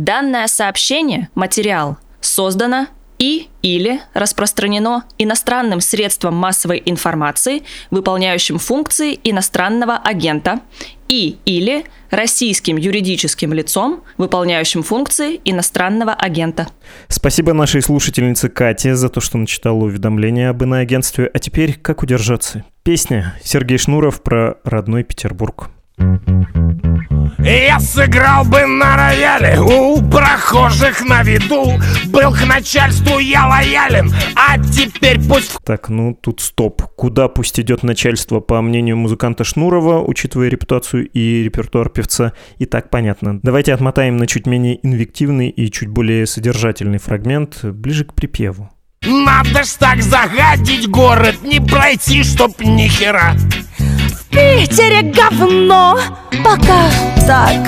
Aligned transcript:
Данное 0.00 0.46
сообщение, 0.46 1.28
материал, 1.34 1.98
создано 2.22 2.86
и 3.18 3.48
или 3.60 4.00
распространено 4.14 5.04
иностранным 5.18 5.82
средством 5.82 6.34
массовой 6.36 6.82
информации, 6.86 7.64
выполняющим 7.90 8.56
функции 8.56 9.20
иностранного 9.22 9.98
агента, 9.98 10.60
и 11.08 11.36
или 11.44 11.84
российским 12.08 12.78
юридическим 12.78 13.52
лицом, 13.52 14.02
выполняющим 14.16 14.82
функции 14.82 15.38
иностранного 15.44 16.14
агента. 16.14 16.68
Спасибо 17.08 17.52
нашей 17.52 17.82
слушательнице 17.82 18.48
Кате 18.48 18.94
за 18.94 19.10
то, 19.10 19.20
что 19.20 19.36
начитала 19.36 19.80
уведомление 19.84 20.48
об 20.48 20.62
иноагентстве. 20.62 21.30
А 21.34 21.38
теперь 21.38 21.74
как 21.74 22.02
удержаться? 22.02 22.64
Песня 22.84 23.34
Сергей 23.44 23.76
Шнуров 23.76 24.22
про 24.22 24.56
родной 24.64 25.04
Петербург. 25.04 25.68
Я 27.38 27.80
сыграл 27.80 28.44
бы 28.44 28.66
на 28.66 28.96
рояле 28.96 29.60
у 29.60 30.02
прохожих 30.02 31.02
на 31.06 31.22
виду 31.22 31.80
Был 32.06 32.32
к 32.32 32.46
начальству 32.46 33.18
я 33.18 33.46
лоялен, 33.46 34.12
а 34.36 34.58
теперь 34.58 35.18
пусть... 35.26 35.56
Так, 35.64 35.88
ну 35.88 36.14
тут 36.14 36.40
стоп. 36.40 36.82
Куда 36.96 37.28
пусть 37.28 37.58
идет 37.58 37.82
начальство, 37.82 38.40
по 38.40 38.60
мнению 38.60 38.96
музыканта 38.96 39.44
Шнурова, 39.44 40.02
учитывая 40.02 40.48
репутацию 40.48 41.08
и 41.08 41.42
репертуар 41.42 41.88
певца, 41.88 42.32
и 42.58 42.66
так 42.66 42.90
понятно. 42.90 43.40
Давайте 43.42 43.72
отмотаем 43.72 44.16
на 44.16 44.26
чуть 44.26 44.46
менее 44.46 44.84
инвективный 44.86 45.48
и 45.48 45.70
чуть 45.70 45.88
более 45.88 46.26
содержательный 46.26 46.98
фрагмент, 46.98 47.64
ближе 47.64 48.04
к 48.04 48.14
припеву. 48.14 48.70
Надо 49.06 49.64
ж 49.64 49.68
так 49.78 50.02
загадить 50.02 50.88
город, 50.88 51.36
не 51.42 51.60
пройти, 51.60 52.22
чтоб 52.22 52.52
ни 52.60 52.86
хера 52.86 53.34
Питере 54.30 55.02
говно, 55.02 55.98
пока 56.44 56.90
так. 57.26 57.60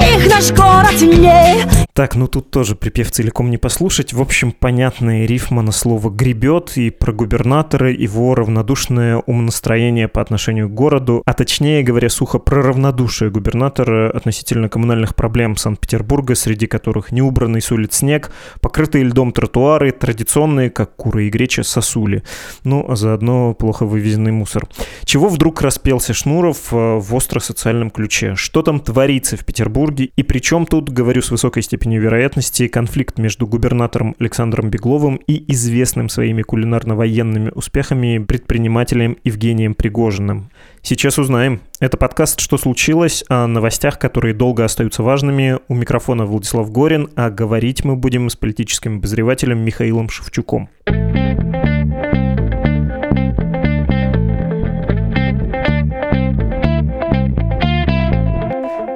Их 0.00 0.28
наш 0.28 0.50
город 0.52 1.00
не 1.00 1.81
так, 1.94 2.14
ну 2.14 2.26
тут 2.26 2.50
тоже 2.50 2.74
припев 2.74 3.10
целиком 3.10 3.50
не 3.50 3.58
послушать. 3.58 4.14
В 4.14 4.22
общем, 4.22 4.52
понятная 4.52 5.26
рифма 5.26 5.60
на 5.60 5.72
слово 5.72 6.08
«гребет» 6.08 6.78
и 6.78 6.88
про 6.88 7.12
губернатора, 7.12 7.92
его 7.92 8.34
равнодушное 8.34 9.18
умонастроение 9.18 10.08
по 10.08 10.22
отношению 10.22 10.70
к 10.70 10.74
городу, 10.74 11.22
а 11.26 11.34
точнее 11.34 11.82
говоря, 11.82 12.08
сухо 12.08 12.38
про 12.38 12.62
равнодушие 12.62 13.30
губернатора 13.30 14.10
относительно 14.10 14.70
коммунальных 14.70 15.14
проблем 15.14 15.56
Санкт-Петербурга, 15.56 16.34
среди 16.34 16.66
которых 16.66 17.12
неубранный 17.12 17.60
с 17.60 17.70
улиц 17.70 17.96
снег, 17.96 18.32
покрытые 18.62 19.04
льдом 19.04 19.32
тротуары, 19.32 19.92
традиционные, 19.92 20.70
как 20.70 20.96
куры 20.96 21.26
и 21.26 21.30
греча, 21.30 21.62
сосули. 21.62 22.22
Ну, 22.64 22.86
а 22.88 22.96
заодно 22.96 23.52
плохо 23.52 23.84
вывезенный 23.84 24.32
мусор. 24.32 24.66
Чего 25.04 25.28
вдруг 25.28 25.60
распелся 25.60 26.14
Шнуров 26.14 26.72
э, 26.72 26.96
в 26.96 27.14
остро-социальном 27.14 27.90
ключе? 27.90 28.34
Что 28.34 28.62
там 28.62 28.80
творится 28.80 29.36
в 29.36 29.44
Петербурге? 29.44 30.10
И 30.16 30.22
при 30.22 30.38
чем 30.38 30.64
тут, 30.64 30.88
говорю 30.88 31.20
с 31.20 31.30
высокой 31.30 31.62
степенью 31.62 31.81
степени 31.82 31.98
вероятности 31.98 32.68
конфликт 32.68 33.18
между 33.18 33.44
губернатором 33.44 34.14
Александром 34.20 34.70
Бегловым 34.70 35.16
и 35.16 35.52
известным 35.52 36.08
своими 36.08 36.42
кулинарно-военными 36.42 37.50
успехами 37.56 38.18
предпринимателем 38.18 39.16
Евгением 39.24 39.74
Пригожиным. 39.74 40.50
Сейчас 40.80 41.18
узнаем. 41.18 41.60
Это 41.80 41.96
подкаст 41.96 42.38
«Что 42.38 42.56
случилось?» 42.56 43.24
о 43.28 43.48
новостях, 43.48 43.98
которые 43.98 44.32
долго 44.32 44.64
остаются 44.64 45.02
важными. 45.02 45.58
У 45.66 45.74
микрофона 45.74 46.24
Владислав 46.24 46.70
Горин, 46.70 47.08
а 47.16 47.30
говорить 47.30 47.84
мы 47.84 47.96
будем 47.96 48.30
с 48.30 48.36
политическим 48.36 48.98
обозревателем 48.98 49.58
Михаилом 49.58 50.08
Шевчуком. 50.08 50.68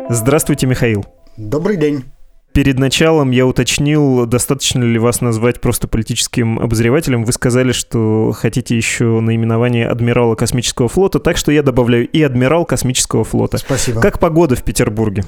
Здравствуйте, 0.09 0.69
Михаил. 0.69 1.05
Добрый 1.37 1.77
день 1.77 2.05
перед 2.57 2.79
началом 2.79 3.33
я 3.33 3.47
уточнил, 3.47 4.25
достаточно 4.25 4.83
ли 4.83 4.99
вас 4.99 5.21
назвать 5.21 5.61
просто 5.61 5.89
политическим 5.89 6.59
обозревателем. 6.59 7.23
Вы 7.27 7.33
сказали, 7.33 7.73
что 7.73 8.33
хотите 8.35 8.75
еще 8.75 9.21
наименование 9.21 9.87
адмирала 9.87 10.37
космического 10.37 10.89
флота, 10.89 11.19
так 11.19 11.37
что 11.37 11.53
я 11.53 11.63
добавляю 11.63 12.09
и 12.09 12.23
адмирал 12.23 12.65
космического 12.65 13.25
флота. 13.25 13.59
Спасибо. 13.59 14.01
Как 14.01 14.19
погода 14.19 14.57
в 14.57 14.63
Петербурге? 14.63 15.27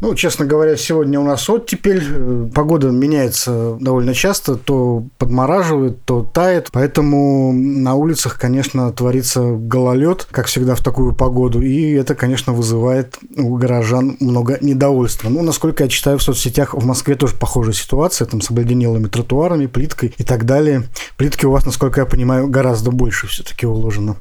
Ну, 0.00 0.14
честно 0.14 0.46
говоря, 0.46 0.76
сегодня 0.76 1.18
у 1.18 1.24
нас 1.24 1.50
оттепель. 1.50 2.48
Погода 2.54 2.90
меняется 2.90 3.76
довольно 3.80 4.14
часто, 4.14 4.54
то 4.54 5.02
подмораживает, 5.18 6.04
то 6.04 6.22
тает, 6.22 6.68
поэтому 6.70 7.52
на 7.52 7.96
улицах, 7.96 8.38
конечно, 8.38 8.92
творится 8.92 9.40
гололед, 9.50 10.28
как 10.30 10.46
всегда 10.46 10.76
в 10.76 10.84
такую 10.84 11.12
погоду, 11.12 11.60
и 11.60 11.94
это, 11.94 12.14
конечно, 12.14 12.52
вызывает 12.52 13.18
у 13.36 13.56
горожан 13.56 14.16
много 14.20 14.58
недовольства. 14.60 15.28
Ну, 15.28 15.42
насколько 15.42 15.82
я 15.82 15.90
читаю 15.90 16.18
в 16.18 16.22
соцсетях, 16.22 16.67
в 16.74 16.84
Москве 16.84 17.14
тоже 17.14 17.34
похожая 17.34 17.74
ситуация, 17.74 18.26
там 18.26 18.40
с 18.40 18.50
обледенелыми 18.50 19.06
тротуарами, 19.08 19.66
плиткой 19.66 20.14
и 20.16 20.24
так 20.24 20.44
далее. 20.44 20.84
Плитки 21.16 21.46
у 21.46 21.50
вас, 21.50 21.64
насколько 21.64 22.00
я 22.00 22.06
понимаю, 22.06 22.48
гораздо 22.48 22.90
больше 22.90 23.26
все-таки 23.26 23.66
уложено. 23.66 24.16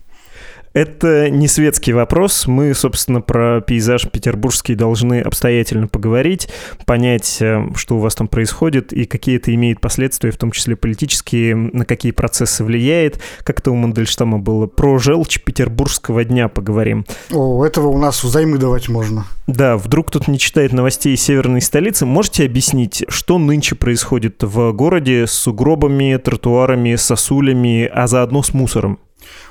Это 0.77 1.31
не 1.31 1.47
светский 1.47 1.91
вопрос. 1.91 2.45
Мы, 2.45 2.75
собственно, 2.75 3.19
про 3.19 3.61
пейзаж 3.61 4.07
петербургский 4.11 4.75
должны 4.75 5.21
обстоятельно 5.21 5.88
поговорить, 5.88 6.49
понять, 6.85 7.38
э, 7.41 7.63
что 7.75 7.95
у 7.95 7.99
вас 7.99 8.13
там 8.13 8.27
происходит 8.27 8.93
и 8.93 9.05
какие 9.05 9.38
это 9.38 9.51
имеет 9.55 9.81
последствия, 9.81 10.29
в 10.29 10.38
том 10.38 10.51
числе 10.51 10.75
политические, 10.75 11.55
на 11.55 11.83
какие 11.83 12.11
процессы 12.11 12.63
влияет. 12.63 13.19
Как 13.43 13.61
это 13.61 13.71
у 13.71 13.73
Мандельштама 13.73 14.38
было? 14.38 14.67
Про 14.67 14.99
желчь 14.99 15.41
петербургского 15.43 16.23
дня 16.23 16.47
поговорим. 16.47 17.07
О, 17.31 17.65
этого 17.65 17.88
у 17.88 17.97
нас 17.97 18.23
взаймы 18.23 18.59
давать 18.59 18.88
можно. 18.88 19.25
Да, 19.47 19.77
вдруг 19.77 20.09
кто-то 20.09 20.29
не 20.29 20.38
читает 20.38 20.73
новостей 20.73 21.15
из 21.15 21.23
северной 21.23 21.61
столицы. 21.61 22.05
Можете 22.05 22.45
объяснить, 22.45 23.03
что 23.09 23.39
нынче 23.39 23.73
происходит 23.73 24.44
в 24.44 24.71
городе 24.73 25.25
с 25.25 25.31
сугробами, 25.31 26.17
тротуарами, 26.17 26.95
сосулями, 26.97 27.89
а 27.91 28.05
заодно 28.05 28.44
с 28.44 28.53
мусором? 28.53 28.99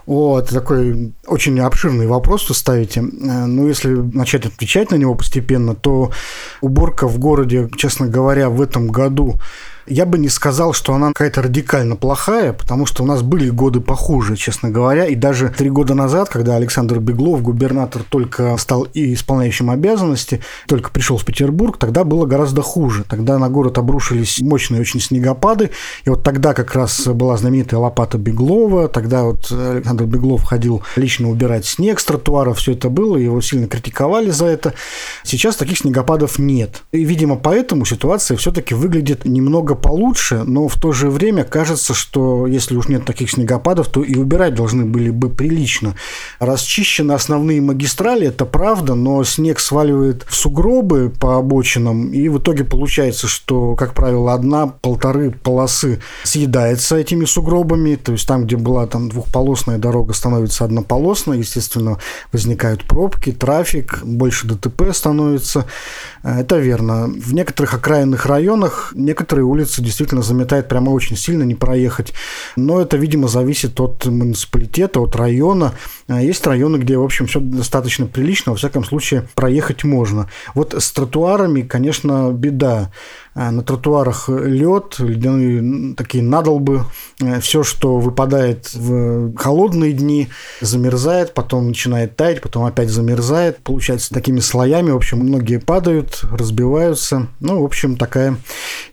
Это 0.07 0.55
такой 0.55 1.13
очень 1.27 1.59
обширный 1.59 2.07
вопрос 2.07 2.49
вы 2.49 2.55
ставите. 2.55 3.01
Э, 3.01 3.47
ну, 3.47 3.67
если 3.67 3.89
начать 3.89 4.47
отвечать 4.47 4.93
на 4.93 4.97
него 4.97 5.15
постепенно, 5.15 5.75
то 5.75 6.13
уборка 6.61 7.09
в 7.09 7.19
городе, 7.19 7.69
честно 7.77 8.07
говоря, 8.07 8.49
в 8.49 8.63
этом 8.63 8.89
году 8.89 9.41
я 9.87 10.07
бы 10.07 10.19
не 10.19 10.29
сказал, 10.29 10.73
что 10.73 10.95
она 10.95 11.09
какая-то 11.09 11.43
радикально 11.43 11.97
плохая, 11.97 12.53
потому 12.53 12.87
что 12.87 13.03
у 13.03 13.07
нас 13.07 13.23
были 13.23 13.51
годы 13.51 13.81
похуже, 13.81 14.37
честно 14.37 14.71
говоря. 14.71 15.07
И 15.07 15.15
даже 15.15 15.49
три 15.49 15.71
года 15.71 15.95
назад, 15.95 16.29
когда 16.29 16.57
Александр 16.57 16.99
Беглов, 16.99 17.43
губернатор, 17.43 18.03
только 18.03 18.57
стал 18.57 18.87
и 18.95 19.15
исполняющим 19.15 19.71
обязанности, 19.71 20.41
только 20.67 20.91
пришел 20.91 21.17
в 21.17 21.25
Петербург, 21.25 21.79
тогда 21.79 22.05
было 22.05 22.27
гораздо 22.27 22.63
хуже. 22.63 23.05
Тогда 23.09 23.39
на 23.39 23.49
город 23.49 23.79
обрушились 23.79 24.41
мощные 24.41 24.81
очень 24.81 25.01
снегопады. 25.01 25.71
И 26.05 26.11
вот 26.11 26.23
тогда 26.25 26.53
как 26.55 26.75
раз 26.75 27.07
была 27.07 27.37
знаменитая 27.37 27.79
лопата 27.79 28.19
Беглова. 28.19 28.89
Тогда 28.89 29.25
вот 29.25 29.51
Александр 29.53 30.05
Беглов 30.05 30.43
ходил 30.43 30.83
лично 30.97 31.31
убирать 31.31 31.65
снег 31.65 32.01
с 32.01 32.05
тротуаров. 32.05 32.59
Все 32.59 32.73
это 32.73 32.89
было, 32.89 33.17
его 33.17 33.41
сильно 33.41 33.69
критиковали 33.69 34.31
за 34.31 34.47
это. 34.47 34.75
Сейчас 35.23 35.57
таких 35.57 35.79
снегопадов 35.79 36.39
нет. 36.39 36.83
И, 36.93 37.05
видимо, 37.05 37.37
поэтому 37.37 37.85
ситуация 37.85 38.37
все-таки 38.37 38.75
выглядит 38.75 39.25
немного 39.25 39.76
получше, 39.77 40.43
но 40.45 40.67
в 40.67 40.77
то 40.77 40.93
же 40.93 41.11
время 41.11 41.45
кажется, 41.45 41.95
что 41.95 42.47
если 42.47 42.77
уж 42.77 42.89
нет 42.89 43.05
таких 43.05 43.31
снегопадов, 43.31 43.89
то 43.89 44.03
и 44.03 44.17
убирать 44.17 44.55
должны 44.55 44.85
были 44.85 45.11
бы 45.11 45.29
прилично. 45.29 45.95
Расчищены 46.41 47.13
основные 47.13 47.61
магистрали, 47.61 48.27
это 48.27 48.45
правда, 48.45 48.95
но 48.95 49.23
снег 49.25 49.61
сваливает 49.61 50.25
в 50.29 50.35
сугробы 50.35 51.11
по 51.11 51.37
обочинам, 51.37 52.11
и 52.11 52.29
в 52.29 52.39
итоге 52.39 52.65
получается, 52.65 53.29
что, 53.29 53.77
как 53.77 53.95
правило, 53.95 54.35
одна-полторы 54.35 55.31
полосы 55.31 56.01
съедается 56.25 56.97
этими 56.97 57.25
сугробами, 57.25 57.97
то 57.97 58.13
есть 58.13 58.27
там, 58.27 58.45
где 58.47 58.57
была 58.57 58.87
там 58.87 59.09
двухполосная 59.09 59.79
дорога, 59.79 60.15
становится 60.15 60.65
однополосной, 60.65 61.39
естественно, 61.39 61.99
возникают 62.33 62.85
пробки, 62.85 63.33
трафик, 63.33 64.03
больше 64.03 64.47
ДТП 64.47 64.93
становится. 64.93 65.67
Это 66.23 66.57
верно. 66.59 67.07
В 67.07 67.35
некоторых 67.35 67.75
окраинных 67.75 68.27
районах 68.27 68.93
некоторые 68.95 69.45
улицы 69.45 69.66
улицы 69.67 69.83
действительно 69.83 70.23
заметает 70.23 70.69
прямо 70.69 70.91
очень 70.91 71.17
сильно, 71.17 71.43
не 71.43 71.55
проехать. 71.55 72.13
Но 72.55 72.81
это, 72.81 72.97
видимо, 72.97 73.29
зависит 73.29 73.81
от 73.81 74.07
муниципалитета, 74.07 75.01
от 75.01 75.17
района. 75.17 75.75
А 76.09 76.23
есть 76.23 76.47
районы, 76.47 76.77
где, 76.77 76.97
в 76.97 77.03
общем, 77.03 77.27
все 77.27 77.41
достаточно 77.41 78.07
прилично, 78.07 78.53
во 78.53 78.59
всяком 78.59 78.85
случае, 78.85 79.29
проехать 79.35 79.85
можно. 79.85 80.29
Вот 80.55 80.75
с 80.75 80.93
тротуарами, 80.93 81.63
конечно, 81.63 82.31
беда. 82.33 82.93
А, 83.39 83.51
на 83.51 83.63
тротуарах 83.63 84.31
лед, 84.31 84.99
ледяные 84.99 85.95
такие 85.95 86.25
надолбы, 86.25 86.85
э, 87.21 87.39
все, 87.41 87.63
что 87.63 87.99
выпадает 87.99 88.73
в 88.73 89.37
холодные 89.37 89.93
дни, 89.93 90.29
замерзает, 90.63 91.35
потом 91.35 91.69
начинает 91.69 92.17
таять, 92.17 92.41
потом 92.41 92.65
опять 92.65 92.89
замерзает, 92.89 93.59
получается 93.59 94.15
такими 94.15 94.41
слоями, 94.41 94.91
в 94.91 94.97
общем, 94.97 95.19
многие 95.19 95.59
падают, 95.59 96.23
разбиваются, 96.33 97.27
ну, 97.41 97.61
в 97.61 97.65
общем, 97.67 97.99
такая 97.99 98.39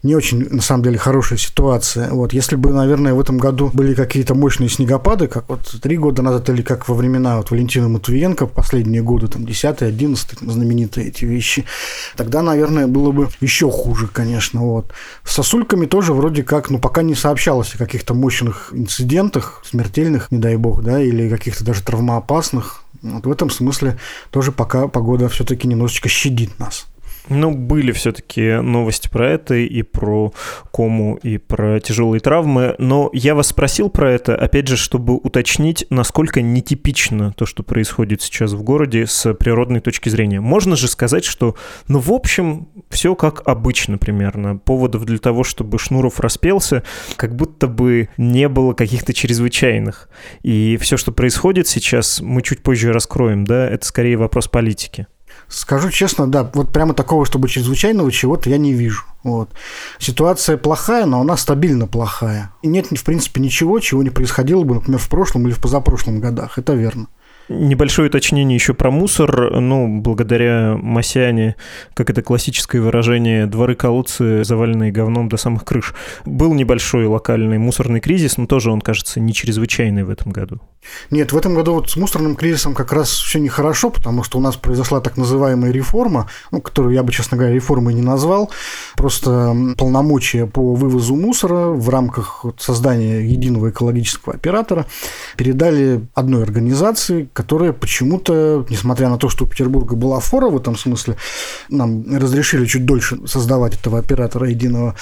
не 0.03 0.13
очень, 0.13 0.49
на 0.49 0.61
самом 0.61 0.83
деле, 0.83 0.97
хорошая 0.97 1.39
ситуация. 1.39 2.09
Вот, 2.09 2.33
если 2.33 2.57
бы, 2.57 2.73
наверное, 2.73 3.13
в 3.13 3.21
этом 3.21 3.37
году 3.37 3.71
были 3.73 3.93
какие-то 3.93 4.35
мощные 4.35 4.67
снегопады, 4.67 5.29
как 5.29 5.47
вот 5.47 5.73
три 5.81 5.95
года 5.95 6.21
назад, 6.21 6.49
или 6.49 6.63
как 6.63 6.89
во 6.89 6.95
времена 6.95 7.37
вот 7.37 7.49
Валентина 7.49 7.87
Матвиенко, 7.87 8.47
последние 8.47 9.03
годы, 9.03 9.27
там, 9.27 9.45
10 9.45 9.83
11 9.83 10.39
знаменитые 10.41 11.07
эти 11.07 11.23
вещи, 11.23 11.63
тогда, 12.17 12.41
наверное, 12.41 12.87
было 12.87 13.13
бы 13.13 13.29
еще 13.39 13.71
хуже, 13.71 14.07
конечно. 14.07 14.32
Вот. 14.61 14.93
С 15.23 15.33
сосульками 15.33 15.85
тоже 15.85 16.13
вроде 16.13 16.43
как, 16.43 16.69
ну, 16.69 16.79
пока 16.79 17.01
не 17.01 17.15
сообщалось 17.15 17.75
о 17.75 17.77
каких-то 17.77 18.13
мощных 18.13 18.69
инцидентах, 18.71 19.63
смертельных, 19.65 20.31
не 20.31 20.37
дай 20.37 20.55
бог, 20.55 20.83
да, 20.83 21.01
или 21.01 21.29
каких-то 21.29 21.63
даже 21.63 21.83
травмоопасных. 21.83 22.83
Вот 23.01 23.25
в 23.25 23.31
этом 23.31 23.49
смысле 23.49 23.99
тоже 24.31 24.51
пока 24.51 24.87
погода 24.87 25.27
все-таки 25.29 25.67
немножечко 25.67 26.09
щадит 26.09 26.57
нас. 26.59 26.87
Ну, 27.29 27.51
были 27.51 27.93
все-таки 27.93 28.59
новости 28.61 29.07
про 29.07 29.29
это 29.29 29.55
и 29.55 29.81
про 29.81 30.33
кому, 30.73 31.15
и 31.15 31.37
про 31.37 31.79
тяжелые 31.79 32.19
травмы. 32.19 32.75
Но 32.79 33.09
я 33.13 33.33
вас 33.33 33.47
спросил 33.47 33.89
про 33.89 34.11
это, 34.11 34.35
опять 34.35 34.67
же, 34.67 34.75
чтобы 34.75 35.15
уточнить, 35.15 35.85
насколько 35.89 36.41
нетипично 36.41 37.31
то, 37.31 37.45
что 37.45 37.63
происходит 37.63 38.21
сейчас 38.21 38.51
в 38.51 38.61
городе 38.63 39.07
с 39.07 39.33
природной 39.35 39.79
точки 39.79 40.09
зрения. 40.09 40.41
Можно 40.41 40.75
же 40.75 40.89
сказать, 40.89 41.23
что, 41.23 41.55
ну, 41.87 41.99
в 41.99 42.11
общем, 42.11 42.67
все 42.89 43.15
как 43.15 43.47
обычно 43.47 43.97
примерно. 43.97 44.57
Поводов 44.57 45.05
для 45.05 45.17
того, 45.17 45.45
чтобы 45.45 45.79
Шнуров 45.79 46.19
распелся, 46.19 46.83
как 47.15 47.35
будто 47.35 47.67
бы 47.67 48.09
не 48.17 48.49
было 48.49 48.73
каких-то 48.73 49.13
чрезвычайных. 49.13 50.09
И 50.41 50.77
все, 50.81 50.97
что 50.97 51.13
происходит 51.13 51.69
сейчас, 51.69 52.19
мы 52.19 52.41
чуть 52.41 52.63
позже 52.63 52.91
раскроем, 52.91 53.45
да, 53.45 53.69
это 53.69 53.85
скорее 53.85 54.17
вопрос 54.17 54.49
политики. 54.49 55.07
Скажу 55.53 55.91
честно, 55.91 56.29
да, 56.29 56.49
вот 56.55 56.71
прямо 56.73 56.95
такого, 56.95 57.25
чтобы 57.25 57.47
чрезвычайного 57.47 58.11
чего-то 58.11 58.49
я 58.49 58.57
не 58.57 58.73
вижу. 58.73 59.03
Вот. 59.21 59.51
Ситуация 59.99 60.57
плохая, 60.57 61.05
но 61.05 61.21
она 61.21 61.37
стабильно 61.37 61.85
плохая. 61.85 62.51
И 62.63 62.67
нет, 62.67 62.87
в 62.87 63.03
принципе, 63.03 63.39
ничего, 63.39 63.79
чего 63.79 64.01
не 64.01 64.09
происходило 64.09 64.63
бы, 64.63 64.75
например, 64.75 64.99
в 64.99 65.07
прошлом 65.07 65.47
или 65.47 65.53
в 65.53 65.59
позапрошлом 65.59 66.19
годах. 66.19 66.57
Это 66.57 66.73
верно. 66.73 67.07
Небольшое 67.49 68.07
уточнение 68.07 68.55
еще 68.55 68.73
про 68.73 68.89
мусор. 68.89 69.59
Ну, 69.59 69.99
благодаря 69.99 70.77
Масяне, 70.81 71.55
как 71.93 72.09
это 72.09 72.21
классическое 72.21 72.81
выражение, 72.81 73.47
дворы-колодцы, 73.47 74.45
заваленные 74.45 74.91
говном 74.91 75.27
до 75.27 75.35
самых 75.35 75.65
крыш. 75.65 75.93
Был 76.25 76.53
небольшой 76.53 77.05
локальный 77.05 77.57
мусорный 77.57 77.99
кризис, 77.99 78.37
но 78.37 78.45
тоже 78.45 78.71
он, 78.71 78.79
кажется, 78.79 79.19
не 79.19 79.33
чрезвычайный 79.33 80.03
в 80.03 80.09
этом 80.09 80.31
году. 80.31 80.61
Нет, 81.11 81.33
в 81.33 81.37
этом 81.37 81.53
году 81.53 81.73
вот 81.73 81.89
с 81.89 81.95
мусорным 81.95 82.35
кризисом 82.35 82.73
как 82.73 82.93
раз 82.93 83.09
все 83.09 83.39
нехорошо, 83.39 83.89
потому 83.89 84.23
что 84.23 84.37
у 84.37 84.41
нас 84.41 84.55
произошла 84.55 85.01
так 85.01 85.17
называемая 85.17 85.71
реформа, 85.71 86.29
ну, 86.51 86.61
которую 86.61 86.93
я 86.93 87.03
бы, 87.03 87.11
честно 87.11 87.37
говоря, 87.37 87.53
реформой 87.53 87.93
не 87.93 88.01
назвал, 88.01 88.51
просто 88.95 89.55
полномочия 89.77 90.45
по 90.45 90.73
вывозу 90.73 91.15
мусора 91.15 91.67
в 91.67 91.89
рамках 91.89 92.45
создания 92.57 93.21
единого 93.21 93.69
экологического 93.69 94.33
оператора 94.35 94.85
передали 95.37 96.05
одной 96.13 96.43
организации, 96.43 97.29
которая 97.33 97.73
почему-то, 97.73 98.65
несмотря 98.69 99.09
на 99.09 99.17
то, 99.17 99.27
что 99.27 99.45
у 99.45 99.47
Петербурга 99.47 99.95
была 99.95 100.19
фора 100.19 100.49
в 100.49 100.57
этом 100.57 100.77
смысле, 100.77 101.17
нам 101.69 102.05
разрешили 102.15 102.65
чуть 102.65 102.85
дольше 102.85 103.17
создавать 103.27 103.75
этого 103.75 103.99
оператора 103.99 104.49
единого 104.49 104.95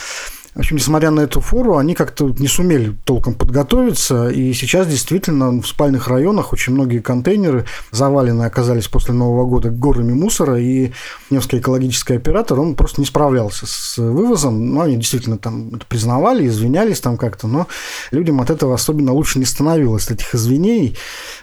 в 0.53 0.59
общем, 0.59 0.75
несмотря 0.75 1.11
на 1.11 1.21
эту 1.21 1.39
фору, 1.39 1.77
они 1.77 1.95
как-то 1.95 2.33
не 2.37 2.47
сумели 2.47 2.95
толком 3.05 3.35
подготовиться, 3.35 4.29
и 4.29 4.51
сейчас 4.53 4.87
действительно 4.87 5.61
в 5.61 5.65
спальных 5.65 6.09
районах 6.09 6.51
очень 6.51 6.73
многие 6.73 6.99
контейнеры 6.99 7.65
завалены 7.91 8.43
оказались 8.43 8.87
после 8.87 9.13
Нового 9.13 9.45
года 9.45 9.69
горами 9.69 10.11
мусора, 10.11 10.59
и 10.59 10.91
Невский 11.29 11.59
экологический 11.59 12.15
оператор, 12.15 12.59
он 12.59 12.75
просто 12.75 12.99
не 12.99 13.07
справлялся 13.07 13.65
с 13.65 13.97
вывозом, 13.97 14.73
ну, 14.73 14.81
они 14.81 14.97
действительно 14.97 15.37
там 15.37 15.79
признавали, 15.87 16.47
извинялись 16.47 16.99
там 16.99 17.17
как-то, 17.17 17.47
но 17.47 17.67
людям 18.11 18.41
от 18.41 18.49
этого 18.49 18.73
особенно 18.73 19.13
лучше 19.13 19.39
не 19.39 19.45
становилось, 19.45 20.07
от 20.07 20.11
этих 20.11 20.35
извинений, 20.35 20.97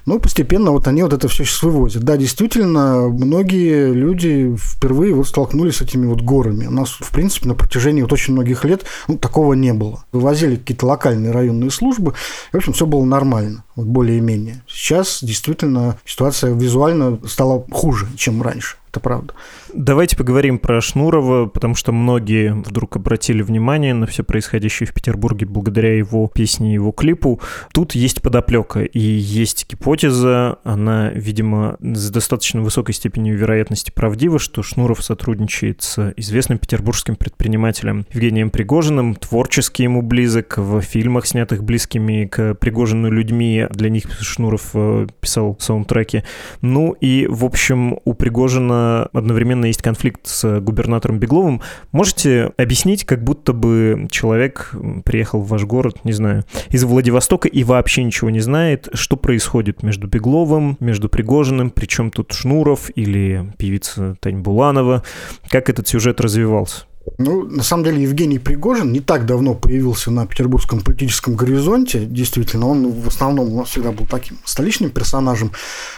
ну, 0.05 0.21
постепенно 0.21 0.71
вот 0.71 0.87
они 0.87 1.03
вот 1.03 1.15
это 1.15 1.29
все 1.29 1.45
сейчас 1.45 1.63
вывозят. 1.63 2.03
Да, 2.03 2.17
действительно, 2.17 3.09
многие 3.09 3.93
люди 3.93 4.55
впервые 4.59 5.15
вот 5.15 5.29
столкнулись 5.29 5.77
с 5.77 5.81
этими 5.81 6.07
вот 6.07 6.21
горами. 6.21 6.67
У 6.67 6.71
нас, 6.71 6.91
в 6.91 7.11
принципе, 7.11 7.49
на 7.49 7.55
протяжении 7.55 8.03
вот 8.03 8.13
очень 8.13 8.35
многих 8.35 8.65
лет 8.65 8.85
ну, 9.07 9.19
такого 9.19 9.55
не 9.55 9.73
было. 9.73 10.05
Вывозили 10.13 10.57
какие-то 10.57 10.87
локальные 10.87 11.31
районные 11.31 11.71
службы, 11.71 12.15
и, 12.53 12.57
в 12.57 12.59
общем, 12.59 12.73
все 12.73 12.87
было 12.87 13.05
нормально, 13.05 13.65
вот 13.77 13.87
более-менее. 13.87 14.63
Сейчас 14.67 15.23
действительно 15.23 15.99
ситуация 16.05 16.55
визуально 16.55 17.21
стала 17.27 17.65
хуже, 17.71 18.09
чем 18.17 18.43
раньше. 18.43 18.78
Это 18.91 19.01
правда. 19.01 19.35
Давайте 19.75 20.17
поговорим 20.17 20.59
про 20.59 20.81
Шнурова, 20.81 21.47
потому 21.47 21.75
что 21.75 21.93
многие 21.93 22.55
вдруг 22.55 22.97
обратили 22.97 23.43
внимание 23.43 23.93
на 23.93 24.07
все 24.07 24.25
происходящее 24.25 24.87
в 24.87 24.95
Петербурге 24.95 25.45
благодаря 25.45 25.97
его 25.97 26.31
песне, 26.35 26.73
его 26.73 26.91
клипу. 26.91 27.41
Тут 27.75 27.95
есть 27.95 28.23
подоплека 28.23 28.81
и 28.81 28.99
есть 28.99 29.67
гипотеза, 29.69 30.59
она, 30.65 31.11
видимо, 31.11 31.77
с 31.81 32.11
достаточно 32.11 32.63
высокой 32.63 32.95
степенью 32.95 33.37
вероятности 33.37 33.91
правдива, 33.91 34.39
что 34.39 34.63
Шнуров 34.63 35.05
сотрудничает 35.05 35.83
с 35.83 36.15
известным 36.17 36.57
петербургским 36.57 37.17
предпринимателем 37.17 38.07
Евгением 38.13 38.49
Пригожиным, 38.49 39.17
творчески 39.17 39.83
ему 39.83 40.01
близок, 40.01 40.57
в 40.57 40.81
фильмах, 40.81 41.27
снятых 41.27 41.63
близкими 41.63 42.25
к 42.25 42.55
Пригожину 42.55 43.11
людьми, 43.11 43.67
для 43.71 43.91
них 43.91 44.05
Шнуров 44.21 44.71
э, 44.73 45.07
писал 45.21 45.57
саундтреки. 45.61 46.23
Ну 46.63 46.93
и, 46.93 47.27
в 47.29 47.45
общем, 47.45 47.99
у 48.05 48.15
Пригожина 48.15 48.78
одновременно 49.13 49.39
одновременно 49.39 49.67
есть 49.67 49.83
конфликт 49.83 50.27
с 50.27 50.61
губернатором 50.61 51.19
Бегловым. 51.19 51.63
Можете 51.93 52.53
объяснить, 52.57 53.05
как 53.05 53.23
будто 53.23 53.53
бы 53.53 54.09
человек 54.11 54.73
приехал 55.05 55.41
в 55.41 55.49
ваш 55.49 55.65
город, 55.65 56.05
не 56.05 56.13
знаю, 56.13 56.45
из 56.71 56.83
Владивостока 56.83 57.47
и 57.47 57.63
вообще 57.63 58.03
ничего 58.03 58.31
не 58.31 58.41
знает, 58.41 58.89
что 58.95 59.17
происходит 59.17 59.83
между 59.83 60.09
Бегловым, 60.09 60.77
между 60.81 61.09
Пригожиным, 61.09 61.71
причем 61.71 62.11
тут 62.11 62.33
Шнуров 62.33 62.91
или 62.95 63.53
певица 63.59 64.17
Тань 64.21 64.39
Буланова, 64.39 65.03
как 65.49 65.71
этот 65.71 65.87
сюжет 65.87 66.21
развивался? 66.21 66.88
Ну, 67.19 67.45
на 67.45 67.63
самом 67.63 67.85
деле, 67.85 68.03
Евгений 68.03 68.39
Пригожин 68.39 68.93
не 68.93 69.01
так 69.01 69.27
давно 69.27 69.55
появился 69.55 70.11
на 70.11 70.27
петербургском 70.27 70.81
политическом 70.81 71.37
горизонте. 71.37 72.05
Действительно, 72.05 72.69
он 72.69 72.91
в 72.91 73.09
основном 73.09 73.53
у 73.53 73.59
нас 73.59 73.69
всегда 73.69 73.93
был 73.93 74.07
таким 74.07 74.39
столичным 74.45 74.91
персонажем. 74.91 75.53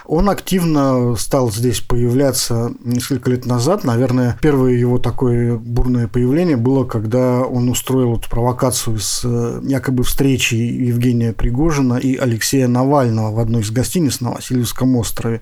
Он 0.07 0.29
активно 0.31 1.17
стал 1.17 1.51
здесь 1.51 1.81
появляться 1.81 2.73
несколько 2.85 3.31
лет 3.31 3.47
назад. 3.47 3.85
Наверное, 3.85 4.39
первое 4.41 4.73
его 4.73 4.99
такое 4.99 5.57
бурное 5.57 6.09
появление 6.09 6.57
было, 6.57 6.85
когда 6.85 7.41
он 7.41 7.69
устроил 7.69 8.17
эту 8.17 8.29
провокацию 8.29 8.99
с 8.99 9.23
э, 9.25 9.61
якобы 9.65 10.05
встречей 10.05 10.59
Евгения 10.59 11.33
Пригожина 11.33 11.95
и 11.95 12.17
Алексея 12.17 12.69
Навального 12.69 13.35
в 13.35 13.39
одной 13.39 13.63
из 13.63 13.71
гостиниц 13.71 14.21
на 14.21 14.33
Васильевском 14.33 14.97
острове. 14.97 15.41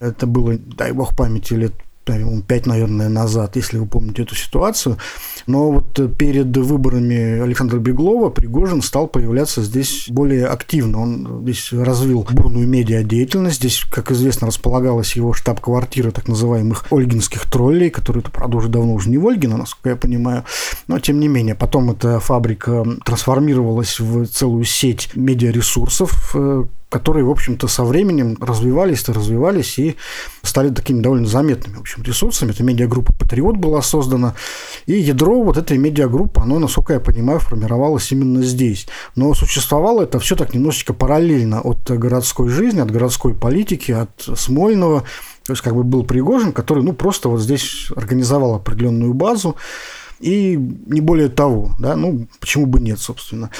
Это 0.00 0.26
было, 0.26 0.56
дай 0.56 0.92
бог 0.92 1.16
памяти, 1.16 1.54
лет 1.54 1.72
пять, 2.04 2.66
наверное, 2.66 3.08
назад, 3.08 3.56
если 3.56 3.78
вы 3.78 3.86
помните 3.86 4.22
эту 4.22 4.34
ситуацию. 4.34 4.98
Но 5.46 5.70
вот 5.70 6.16
перед 6.16 6.56
выборами 6.56 7.40
Александра 7.40 7.78
Беглова 7.78 8.30
Пригожин 8.30 8.82
стал 8.82 9.06
появляться 9.06 9.62
здесь 9.62 10.06
более 10.08 10.46
активно. 10.46 11.00
Он 11.00 11.42
здесь 11.42 11.72
развил 11.72 12.26
бурную 12.30 12.66
медиадеятельность. 12.66 13.56
Здесь, 13.56 13.84
как 13.90 14.10
известно, 14.10 14.46
располагалась 14.46 15.16
его 15.16 15.32
штаб-квартира 15.32 16.10
так 16.10 16.28
называемых 16.28 16.86
ольгинских 16.90 17.48
троллей, 17.50 17.90
которые, 17.90 18.22
правда, 18.22 18.56
уже 18.56 18.68
давно 18.68 18.94
уже 18.94 19.10
не 19.10 19.18
в 19.18 19.26
Ольгино, 19.26 19.56
насколько 19.56 19.90
я 19.90 19.96
понимаю. 19.96 20.44
Но, 20.88 20.98
тем 20.98 21.20
не 21.20 21.28
менее, 21.28 21.54
потом 21.54 21.90
эта 21.90 22.20
фабрика 22.20 22.84
трансформировалась 23.04 24.00
в 24.00 24.26
целую 24.26 24.64
сеть 24.64 25.10
медиаресурсов, 25.14 26.32
э, 26.34 26.64
которые, 26.90 27.24
в 27.24 27.30
общем-то, 27.30 27.68
со 27.68 27.84
временем 27.84 28.36
развивались 28.40 29.08
и 29.08 29.12
развивались 29.12 29.78
и 29.78 29.96
стали 30.42 30.70
такими 30.70 31.00
довольно 31.00 31.26
заметными, 31.26 31.76
в 31.76 31.80
общем, 31.80 32.02
ресурсами. 32.02 32.50
Это 32.50 32.64
медиагруппа 32.64 33.12
«Патриот» 33.12 33.56
была 33.56 33.80
создана, 33.80 34.34
и 34.86 34.94
ядро 34.94 35.42
вот 35.42 35.56
этой 35.56 35.78
медиагруппы, 35.78 36.40
оно, 36.40 36.58
насколько 36.58 36.92
я 36.92 37.00
понимаю, 37.00 37.38
формировалось 37.38 38.10
именно 38.10 38.42
здесь. 38.42 38.88
Но 39.14 39.32
существовало 39.34 40.02
это 40.02 40.18
все 40.18 40.34
так 40.34 40.52
немножечко 40.52 40.92
параллельно 40.92 41.60
от 41.60 41.88
городской 41.88 42.48
жизни, 42.48 42.80
от 42.80 42.90
городской 42.90 43.34
политики, 43.34 43.92
от 43.92 44.10
Смольного, 44.36 45.04
то 45.46 45.52
есть 45.52 45.62
как 45.62 45.74
бы 45.74 45.84
был 45.84 46.04
Пригожин, 46.04 46.52
который 46.52 46.82
ну, 46.82 46.92
просто 46.92 47.28
вот 47.28 47.40
здесь 47.40 47.88
организовал 47.94 48.56
определенную 48.56 49.14
базу, 49.14 49.56
и 50.20 50.56
не 50.86 51.00
более 51.00 51.28
того, 51.28 51.72
да, 51.78 51.96
ну, 51.96 52.26
почему 52.40 52.66
бы 52.66 52.78
нет, 52.78 52.98
собственно. 52.98 53.50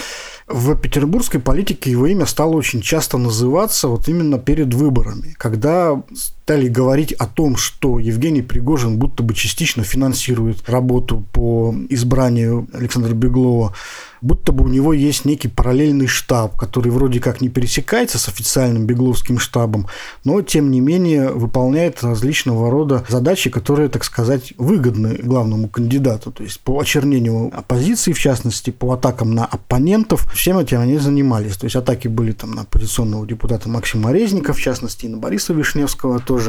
В 0.50 0.74
петербургской 0.74 1.40
политике 1.40 1.92
его 1.92 2.06
имя 2.06 2.26
стало 2.26 2.54
очень 2.56 2.80
часто 2.80 3.18
называться 3.18 3.86
вот 3.86 4.08
именно 4.08 4.38
перед 4.38 4.74
выборами, 4.74 5.34
когда 5.38 6.02
стали 6.50 6.66
говорить 6.66 7.12
о 7.12 7.26
том, 7.26 7.54
что 7.54 8.00
Евгений 8.00 8.42
Пригожин 8.42 8.98
будто 8.98 9.22
бы 9.22 9.34
частично 9.34 9.84
финансирует 9.84 10.68
работу 10.68 11.24
по 11.32 11.72
избранию 11.88 12.66
Александра 12.72 13.14
Беглова 13.14 13.72
будто 14.20 14.52
бы 14.52 14.64
у 14.64 14.68
него 14.68 14.92
есть 14.92 15.24
некий 15.24 15.48
параллельный 15.48 16.06
штаб, 16.06 16.56
который 16.56 16.90
вроде 16.90 17.20
как 17.20 17.40
не 17.40 17.48
пересекается 17.48 18.18
с 18.18 18.28
официальным 18.28 18.86
бегловским 18.86 19.38
штабом, 19.38 19.86
но 20.24 20.42
тем 20.42 20.70
не 20.70 20.80
менее 20.80 21.30
выполняет 21.30 22.02
различного 22.02 22.70
рода 22.70 23.04
задачи, 23.08 23.50
которые, 23.50 23.88
так 23.88 24.04
сказать, 24.04 24.52
выгодны 24.58 25.14
главному 25.22 25.68
кандидату. 25.68 26.32
То 26.32 26.42
есть 26.42 26.60
по 26.60 26.78
очернению 26.80 27.50
оппозиции, 27.56 28.12
в 28.12 28.18
частности, 28.18 28.70
по 28.70 28.92
атакам 28.92 29.34
на 29.34 29.44
оппонентов, 29.44 30.30
всем 30.32 30.58
этим 30.58 30.80
они 30.80 30.98
занимались. 30.98 31.56
То 31.56 31.64
есть 31.64 31.76
атаки 31.76 32.08
были 32.08 32.32
там 32.32 32.52
на 32.52 32.62
оппозиционного 32.62 33.26
депутата 33.26 33.68
Максима 33.68 34.12
Резника, 34.12 34.52
в 34.52 34.60
частности, 34.60 35.06
и 35.06 35.08
на 35.08 35.16
Бориса 35.16 35.52
Вишневского 35.52 36.20
тоже. 36.20 36.39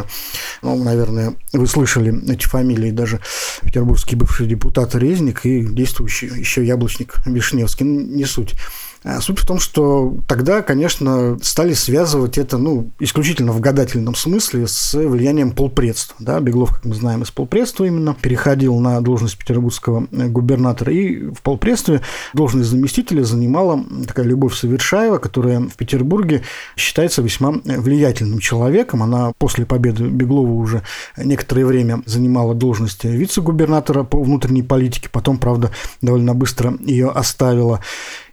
Ну, 0.62 0.84
наверное, 0.84 1.36
вы 1.54 1.68
слышали 1.68 2.32
эти 2.32 2.46
фамилии 2.46 2.92
даже 2.92 3.20
петербургский 3.62 4.16
бывший 4.16 4.48
депутат 4.48 4.96
Резник 4.96 5.46
и 5.46 5.66
действующий 5.66 6.28
еще 6.28 6.66
яблочник 6.66 7.16
Вишневский. 7.26 7.86
Ну, 7.86 8.02
не 8.02 8.26
суть. 8.26 8.56
А 9.04 9.20
суть 9.20 9.40
в 9.40 9.48
том, 9.48 9.60
что 9.60 10.16
тогда, 10.28 10.62
конечно, 10.62 11.38
стали 11.42 11.74
связывать 11.74 12.38
это 12.38 12.60
ну, 12.60 12.92
исключительно 13.00 13.52
в 13.52 13.60
гадательном 13.60 14.14
смысле 14.14 14.68
с 14.68 14.94
влиянием 14.94 15.54
полпредства. 15.54 16.16
Да? 16.20 16.40
Беглов, 16.40 16.76
как 16.76 16.86
мы 16.86 16.94
знаем, 16.94 17.24
из 17.24 17.32
полпредства 17.32 17.86
именно 17.86 18.14
переходил 18.14 18.78
на 18.80 19.02
должность 19.02 19.40
петербургского 19.40 20.08
э, 20.12 20.28
губернатора. 20.28 20.94
И 20.94 21.32
в 21.32 21.42
полпредстве 21.42 22.02
должность 22.36 22.70
заместителя 22.70 23.24
занимала 23.24 23.84
такая 24.08 24.28
Любовь 24.28 24.56
Совершаева, 24.56 25.18
которая 25.18 25.62
в 25.62 25.76
Петербурге 25.78 26.44
считается 26.78 27.24
весьма 27.24 27.54
влиятельным 27.64 28.38
человеком. 28.38 29.02
Она 29.02 29.34
после 29.40 29.66
победы 29.66 30.04
Беглова 30.04 30.52
уже 30.52 30.84
некоторое 31.18 31.66
время 31.66 32.04
занимала 32.06 32.54
должность 32.54 33.04
вице-губернатора 33.04 34.04
по 34.04 34.22
внутренней 34.22 34.64
политике, 34.64 35.10
потом, 35.12 35.40
правда, 35.40 35.72
довольно 36.02 36.36
быстро 36.36 36.78
ее 36.82 37.10
оставила. 37.10 37.80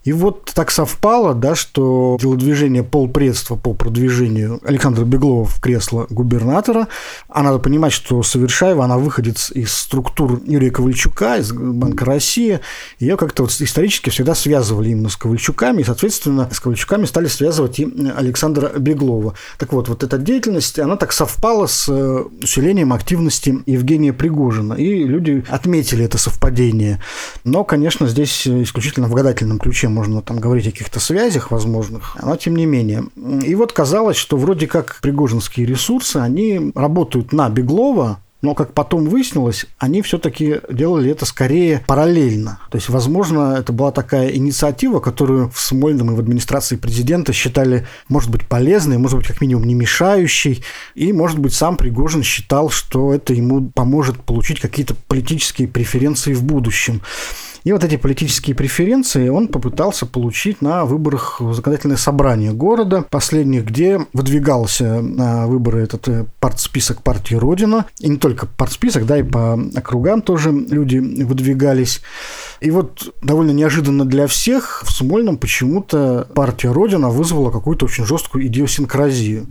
И 0.04 0.12
вот 0.12 0.50
так 0.54 0.70
совпало, 0.70 1.34
да, 1.34 1.54
что 1.54 2.16
телодвижение 2.20 2.82
полпредства 2.82 3.56
по 3.56 3.74
продвижению 3.74 4.60
Александра 4.64 5.04
Беглова 5.04 5.44
в 5.44 5.60
кресло 5.60 6.06
губернатора, 6.10 6.88
а 7.28 7.42
надо 7.42 7.58
понимать, 7.58 7.92
что 7.92 8.22
Совершаева, 8.22 8.84
она 8.84 8.98
выходит 8.98 9.38
из 9.54 9.72
структур 9.72 10.40
Юрия 10.44 10.70
Ковальчука, 10.70 11.36
из 11.36 11.52
Банка 11.52 12.04
России, 12.04 12.60
ее 12.98 13.16
как-то 13.16 13.42
вот 13.42 13.52
исторически 13.60 14.10
всегда 14.10 14.34
связывали 14.34 14.90
именно 14.90 15.08
с 15.08 15.16
Ковальчуками, 15.16 15.82
и, 15.82 15.84
соответственно, 15.84 16.48
с 16.52 16.60
Ковальчуками 16.60 17.04
стали 17.04 17.26
связывать 17.26 17.78
и 17.80 17.88
Александра 18.16 18.68
Беглова. 18.78 19.34
Так 19.58 19.72
вот, 19.72 19.88
вот 19.88 20.02
эта 20.02 20.18
деятельность, 20.18 20.78
она 20.78 20.96
так 20.96 21.12
совпала 21.12 21.66
с 21.66 21.88
э, 21.88 22.24
усилением 22.42 22.92
активности 22.92 23.58
Евгения 23.66 24.12
Пригожина, 24.12 24.74
и 24.74 25.04
люди 25.04 25.44
отметили 25.48 26.04
это 26.04 26.18
совпадение. 26.18 27.00
Но, 27.44 27.64
конечно, 27.64 28.06
здесь 28.06 28.46
исключительно 28.46 29.08
в 29.08 29.14
гадательном 29.14 29.58
ключе 29.58 29.87
можно 29.88 30.22
там 30.22 30.38
говорить 30.38 30.66
о 30.66 30.70
каких-то 30.70 31.00
связях 31.00 31.50
возможных, 31.50 32.16
но 32.22 32.36
тем 32.36 32.56
не 32.56 32.66
менее. 32.66 33.04
И 33.44 33.54
вот 33.54 33.72
казалось, 33.72 34.16
что 34.16 34.36
вроде 34.36 34.66
как 34.66 34.98
пригожинские 35.00 35.66
ресурсы, 35.66 36.16
они 36.16 36.72
работают 36.74 37.32
на 37.32 37.48
Беглова, 37.48 38.20
но, 38.40 38.54
как 38.54 38.72
потом 38.72 39.08
выяснилось, 39.08 39.66
они 39.78 40.00
все-таки 40.00 40.60
делали 40.70 41.10
это 41.10 41.26
скорее 41.26 41.82
параллельно. 41.88 42.60
То 42.70 42.76
есть, 42.76 42.88
возможно, 42.88 43.56
это 43.58 43.72
была 43.72 43.90
такая 43.90 44.30
инициатива, 44.30 45.00
которую 45.00 45.50
в 45.50 45.60
Смольном 45.60 46.12
и 46.12 46.14
в 46.14 46.20
администрации 46.20 46.76
президента 46.76 47.32
считали, 47.32 47.86
может 48.08 48.30
быть, 48.30 48.46
полезной, 48.46 48.98
может 48.98 49.18
быть, 49.18 49.26
как 49.26 49.40
минимум 49.40 49.64
не 49.64 49.74
мешающей. 49.74 50.62
И, 50.94 51.12
может 51.12 51.40
быть, 51.40 51.52
сам 51.52 51.76
Пригожин 51.76 52.22
считал, 52.22 52.70
что 52.70 53.12
это 53.12 53.32
ему 53.32 53.70
поможет 53.70 54.22
получить 54.22 54.60
какие-то 54.60 54.94
политические 55.08 55.66
преференции 55.66 56.32
в 56.32 56.44
будущем. 56.44 57.00
И 57.64 57.72
вот 57.72 57.84
эти 57.84 57.96
политические 57.96 58.54
преференции 58.54 59.28
он 59.28 59.48
попытался 59.48 60.06
получить 60.06 60.62
на 60.62 60.84
выборах 60.84 61.40
в 61.40 61.52
законодательное 61.54 61.96
собрание 61.96 62.52
города, 62.52 63.04
последних, 63.10 63.64
где 63.64 64.00
выдвигался 64.12 65.00
на 65.00 65.46
выборы 65.46 65.82
этот 65.82 66.08
э, 66.08 66.26
партсписок 66.40 67.02
партии 67.02 67.34
Родина. 67.34 67.86
И 67.98 68.08
не 68.08 68.16
только 68.16 68.46
партсписок, 68.46 69.06
да, 69.06 69.18
и 69.18 69.22
по 69.22 69.58
округам 69.74 70.22
тоже 70.22 70.52
люди 70.52 70.98
выдвигались. 70.98 72.00
И 72.60 72.70
вот 72.70 73.14
довольно 73.22 73.52
неожиданно 73.52 74.04
для 74.04 74.26
всех 74.26 74.82
в 74.84 74.90
Смольном 74.90 75.36
почему-то 75.36 76.28
партия 76.34 76.72
Родина 76.72 77.08
вызвала 77.08 77.50
какую-то 77.50 77.86
очень 77.86 78.04
жесткую 78.04 78.46
идиосинкразию. 78.46 79.46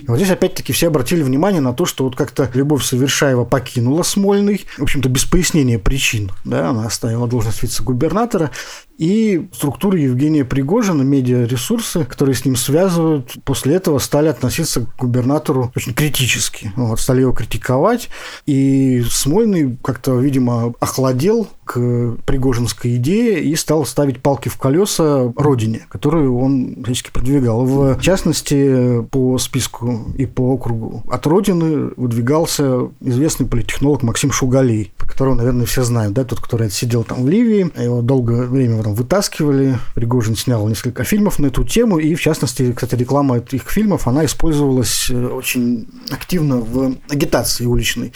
И 0.00 0.06
вот 0.06 0.16
здесь 0.16 0.30
опять-таки 0.30 0.72
все 0.72 0.88
обратили 0.88 1.22
внимание 1.22 1.60
на 1.60 1.72
то, 1.72 1.84
что 1.86 2.04
вот 2.04 2.16
как-то 2.16 2.50
Любовь 2.54 2.84
Совершаева 2.84 3.44
покинула 3.44 4.02
Смольный, 4.02 4.66
в 4.76 4.82
общем-то, 4.82 5.08
без 5.08 5.24
пояснения 5.24 5.78
причин. 5.78 6.32
Да, 6.44 6.70
она 6.70 6.86
оставила 6.86 7.26
должность 7.26 7.47
вице-губернатора, 7.62 8.50
и 8.98 9.48
структуры 9.52 10.00
Евгения 10.00 10.44
Пригожина, 10.44 11.02
медиаресурсы, 11.02 12.04
которые 12.04 12.34
с 12.34 12.44
ним 12.44 12.56
связывают, 12.56 13.36
после 13.44 13.76
этого 13.76 14.00
стали 14.00 14.26
относиться 14.26 14.80
к 14.80 14.96
губернатору 14.96 15.72
очень 15.76 15.94
критически. 15.94 16.72
Вот, 16.74 16.98
стали 16.98 17.20
его 17.20 17.32
критиковать. 17.32 18.08
И 18.46 19.04
Смольный 19.08 19.78
как-то, 19.84 20.18
видимо, 20.18 20.74
охладел 20.80 21.48
к 21.64 22.16
пригожинской 22.26 22.96
идее 22.96 23.44
и 23.44 23.54
стал 23.54 23.86
ставить 23.86 24.20
палки 24.20 24.48
в 24.48 24.56
колеса 24.56 25.32
родине, 25.36 25.86
которую 25.90 26.36
он 26.36 26.82
всячески 26.84 27.10
продвигал. 27.10 27.64
В 27.64 28.00
частности, 28.00 29.02
по 29.10 29.38
списку 29.38 30.12
и 30.16 30.26
по 30.26 30.54
округу 30.54 31.04
от 31.08 31.26
родины 31.26 31.90
выдвигался 31.96 32.88
известный 33.00 33.46
политтехнолог 33.46 34.02
Максим 34.02 34.32
Шугалей, 34.32 34.92
которого, 34.96 35.34
наверное, 35.34 35.66
все 35.66 35.84
знают, 35.84 36.14
да, 36.14 36.24
тот, 36.24 36.40
который 36.40 36.70
сидел 36.70 37.04
там 37.04 37.22
в 37.22 37.28
Ливии, 37.28 37.37
его 37.40 38.02
долгое 38.02 38.46
время 38.46 38.82
там 38.82 38.94
вытаскивали. 38.94 39.78
Пригожин 39.94 40.36
снял 40.36 40.66
несколько 40.68 41.04
фильмов 41.04 41.38
на 41.38 41.46
эту 41.46 41.64
тему, 41.64 41.98
и, 41.98 42.14
в 42.14 42.20
частности, 42.20 42.72
кстати, 42.72 42.94
реклама 42.94 43.38
этих 43.38 43.70
фильмов, 43.70 44.06
она 44.06 44.24
использовалась 44.24 45.08
э, 45.10 45.26
очень 45.26 45.86
активно 46.10 46.58
в 46.58 46.96
агитации 47.08 47.66
уличной. 47.66 48.12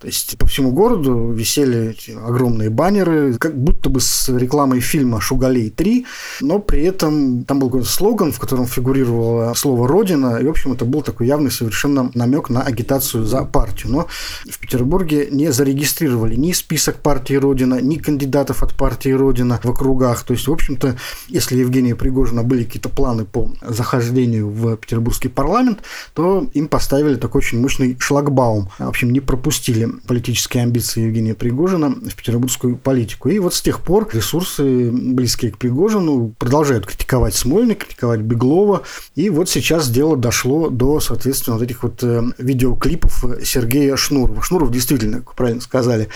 То 0.00 0.06
есть 0.06 0.36
по 0.38 0.46
всему 0.46 0.72
городу 0.72 1.30
висели 1.30 1.96
огромные 2.26 2.70
баннеры, 2.70 3.34
как 3.34 3.56
будто 3.56 3.88
бы 3.88 4.00
с 4.00 4.28
рекламой 4.28 4.80
фильма 4.80 5.20
«Шугалей 5.20 5.72
3», 5.74 6.04
но 6.40 6.58
при 6.58 6.82
этом 6.82 7.44
там 7.44 7.58
был 7.60 7.68
какой-то 7.68 7.88
слоган, 7.88 8.32
в 8.32 8.38
котором 8.38 8.66
фигурировало 8.66 9.54
слово 9.54 9.88
«Родина», 9.88 10.36
и, 10.36 10.44
в 10.44 10.50
общем, 10.50 10.72
это 10.72 10.84
был 10.84 11.02
такой 11.02 11.26
явный 11.26 11.50
совершенно 11.50 12.10
намек 12.14 12.50
на 12.50 12.62
агитацию 12.62 13.24
за 13.24 13.44
партию. 13.44 13.92
Но 13.92 14.08
в 14.48 14.58
Петербурге 14.58 15.28
не 15.30 15.52
зарегистрировали 15.52 16.36
ни 16.36 16.52
список 16.52 16.96
партии 16.96 17.34
«Родина», 17.34 17.80
ни 17.80 17.96
кандидатов 17.96 18.62
от 18.62 18.74
партии 18.74 19.10
«Родина» 19.10 19.60
в 19.62 19.70
округа 19.70 19.94
округах. 19.94 20.24
То 20.24 20.34
есть, 20.34 20.48
в 20.48 20.52
общем-то, 20.52 20.96
если 21.28 21.58
Евгения 21.58 21.94
Пригожина 21.94 22.42
были 22.42 22.64
какие-то 22.64 22.88
планы 22.88 23.24
по 23.24 23.50
захождению 23.62 24.48
в 24.48 24.76
петербургский 24.76 25.28
парламент, 25.28 25.80
то 26.14 26.48
им 26.52 26.68
поставили 26.68 27.16
такой 27.16 27.40
очень 27.40 27.60
мощный 27.60 27.96
шлагбаум. 27.98 28.70
В 28.78 28.88
общем, 28.88 29.12
не 29.12 29.20
пропустили 29.20 29.88
политические 30.06 30.62
амбиции 30.62 31.02
Евгения 31.02 31.34
Пригожина 31.34 31.90
в 31.90 32.14
петербургскую 32.14 32.76
политику. 32.76 33.28
И 33.28 33.38
вот 33.38 33.54
с 33.54 33.62
тех 33.62 33.80
пор 33.80 34.08
ресурсы, 34.12 34.90
близкие 34.90 35.52
к 35.52 35.58
Пригожину, 35.58 36.34
продолжают 36.38 36.86
критиковать 36.86 37.34
Смольный, 37.34 37.74
критиковать 37.74 38.20
Беглова. 38.20 38.82
И 39.14 39.30
вот 39.30 39.48
сейчас 39.48 39.90
дело 39.90 40.16
дошло 40.16 40.68
до, 40.68 41.00
соответственно, 41.00 41.56
вот 41.56 41.64
этих 41.64 41.82
вот 41.82 42.02
э, 42.02 42.22
видеоклипов 42.38 43.24
Сергея 43.42 43.96
Шнурова. 43.96 44.42
Шнуров 44.42 44.70
действительно, 44.70 45.18
как 45.18 45.34
правильно 45.34 45.60
сказали, 45.60 46.08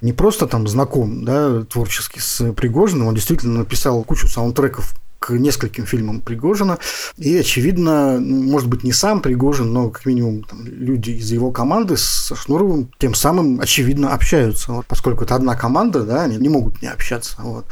не 0.00 0.12
просто 0.12 0.46
там 0.46 0.66
знаком 0.66 1.24
да, 1.24 1.62
творчески 1.64 2.18
с 2.18 2.52
Пригожиным, 2.52 3.06
он 3.06 3.14
действительно 3.14 3.36
действительно 3.36 3.58
написал 3.60 4.02
кучу 4.04 4.28
саундтреков 4.28 4.94
нескольким 5.30 5.86
фильмам 5.86 6.20
Пригожина. 6.20 6.78
И, 7.16 7.36
очевидно, 7.36 8.18
может 8.20 8.68
быть, 8.68 8.84
не 8.84 8.92
сам 8.92 9.20
Пригожин, 9.20 9.72
но 9.72 9.90
как 9.90 10.06
минимум 10.06 10.44
там, 10.44 10.64
люди 10.66 11.10
из 11.10 11.30
его 11.32 11.50
команды 11.50 11.96
с 11.96 12.32
Шнуровым 12.34 12.90
тем 12.98 13.14
самым, 13.14 13.60
очевидно, 13.60 14.12
общаются. 14.12 14.72
Вот, 14.72 14.86
поскольку 14.86 15.24
это 15.24 15.34
одна 15.34 15.54
команда, 15.54 16.04
да, 16.04 16.22
они 16.24 16.36
не 16.36 16.48
могут 16.48 16.82
не 16.82 16.88
общаться. 16.88 17.36
Вот. 17.38 17.66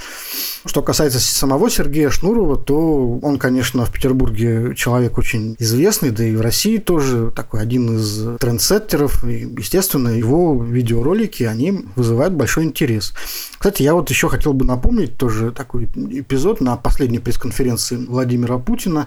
Что 0.66 0.82
касается 0.82 1.20
самого 1.20 1.70
Сергея 1.70 2.10
Шнурова, 2.10 2.56
то 2.56 3.18
он, 3.22 3.38
конечно, 3.38 3.84
в 3.84 3.92
Петербурге 3.92 4.74
человек 4.74 5.18
очень 5.18 5.56
известный, 5.58 6.10
да 6.10 6.24
и 6.24 6.34
в 6.34 6.40
России 6.40 6.78
тоже 6.78 7.30
такой 7.34 7.60
один 7.60 7.98
из 7.98 8.38
трендсеттеров. 8.38 9.24
И, 9.24 9.46
естественно, 9.58 10.08
его 10.08 10.62
видеоролики, 10.62 11.42
они 11.42 11.84
вызывают 11.96 12.34
большой 12.34 12.64
интерес. 12.64 13.12
Кстати, 13.58 13.82
я 13.82 13.94
вот 13.94 14.10
еще 14.10 14.28
хотел 14.28 14.52
бы 14.52 14.64
напомнить 14.64 15.16
тоже 15.16 15.50
такой 15.50 15.84
эпизод 15.84 16.60
на 16.60 16.76
последней 16.76 17.18
пресс-конференции 17.44 17.96
Владимира 17.96 18.58
Путина. 18.58 19.06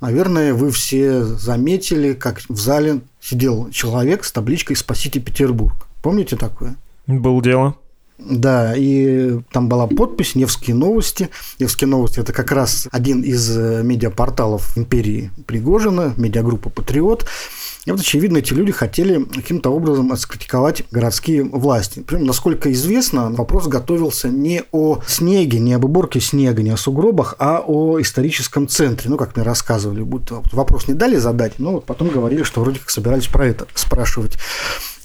Наверное, 0.00 0.54
вы 0.54 0.70
все 0.70 1.24
заметили, 1.24 2.14
как 2.14 2.40
в 2.48 2.58
зале 2.58 3.00
сидел 3.20 3.70
человек 3.70 4.24
с 4.24 4.32
табличкой 4.32 4.76
«Спасите 4.76 5.20
Петербург». 5.20 5.74
Помните 6.02 6.36
такое? 6.36 6.76
Было 7.06 7.42
дело. 7.42 7.74
Да, 8.18 8.74
и 8.76 9.40
там 9.52 9.68
была 9.68 9.86
подпись 9.86 10.34
«Невские 10.34 10.76
новости». 10.76 11.28
«Невские 11.58 11.88
новости»– 11.88 12.20
это 12.20 12.32
как 12.32 12.52
раз 12.52 12.88
один 12.92 13.22
из 13.22 13.56
э, 13.56 13.82
медиапорталов 13.82 14.78
империи 14.78 15.32
Пригожина, 15.46 16.14
медиагруппа 16.16 16.70
«Патриот». 16.70 17.26
И 17.84 17.90
вот, 17.90 17.98
очевидно, 17.98 18.38
эти 18.38 18.54
люди 18.54 18.70
хотели 18.70 19.24
каким-то 19.24 19.70
образом 19.70 20.12
раскритиковать 20.12 20.84
городские 20.92 21.42
власти. 21.42 22.04
Причем, 22.06 22.26
насколько 22.26 22.70
известно, 22.70 23.30
вопрос 23.32 23.66
готовился 23.66 24.28
не 24.28 24.62
о 24.70 25.00
снеге, 25.04 25.58
не 25.58 25.72
об 25.72 25.84
уборке 25.84 26.20
снега, 26.20 26.62
не 26.62 26.70
о 26.70 26.76
сугробах, 26.76 27.34
а 27.40 27.60
о 27.66 28.00
историческом 28.00 28.68
центре. 28.68 29.10
Ну, 29.10 29.16
как 29.16 29.34
мне 29.34 29.44
рассказывали, 29.44 30.02
будто 30.02 30.42
вопрос 30.52 30.86
не 30.86 30.94
дали 30.94 31.16
задать, 31.16 31.58
но 31.58 31.72
вот 31.72 31.84
потом 31.84 32.08
говорили, 32.08 32.44
что 32.44 32.60
вроде 32.60 32.78
как 32.78 32.90
собирались 32.90 33.26
про 33.26 33.46
это 33.48 33.66
спрашивать. 33.74 34.38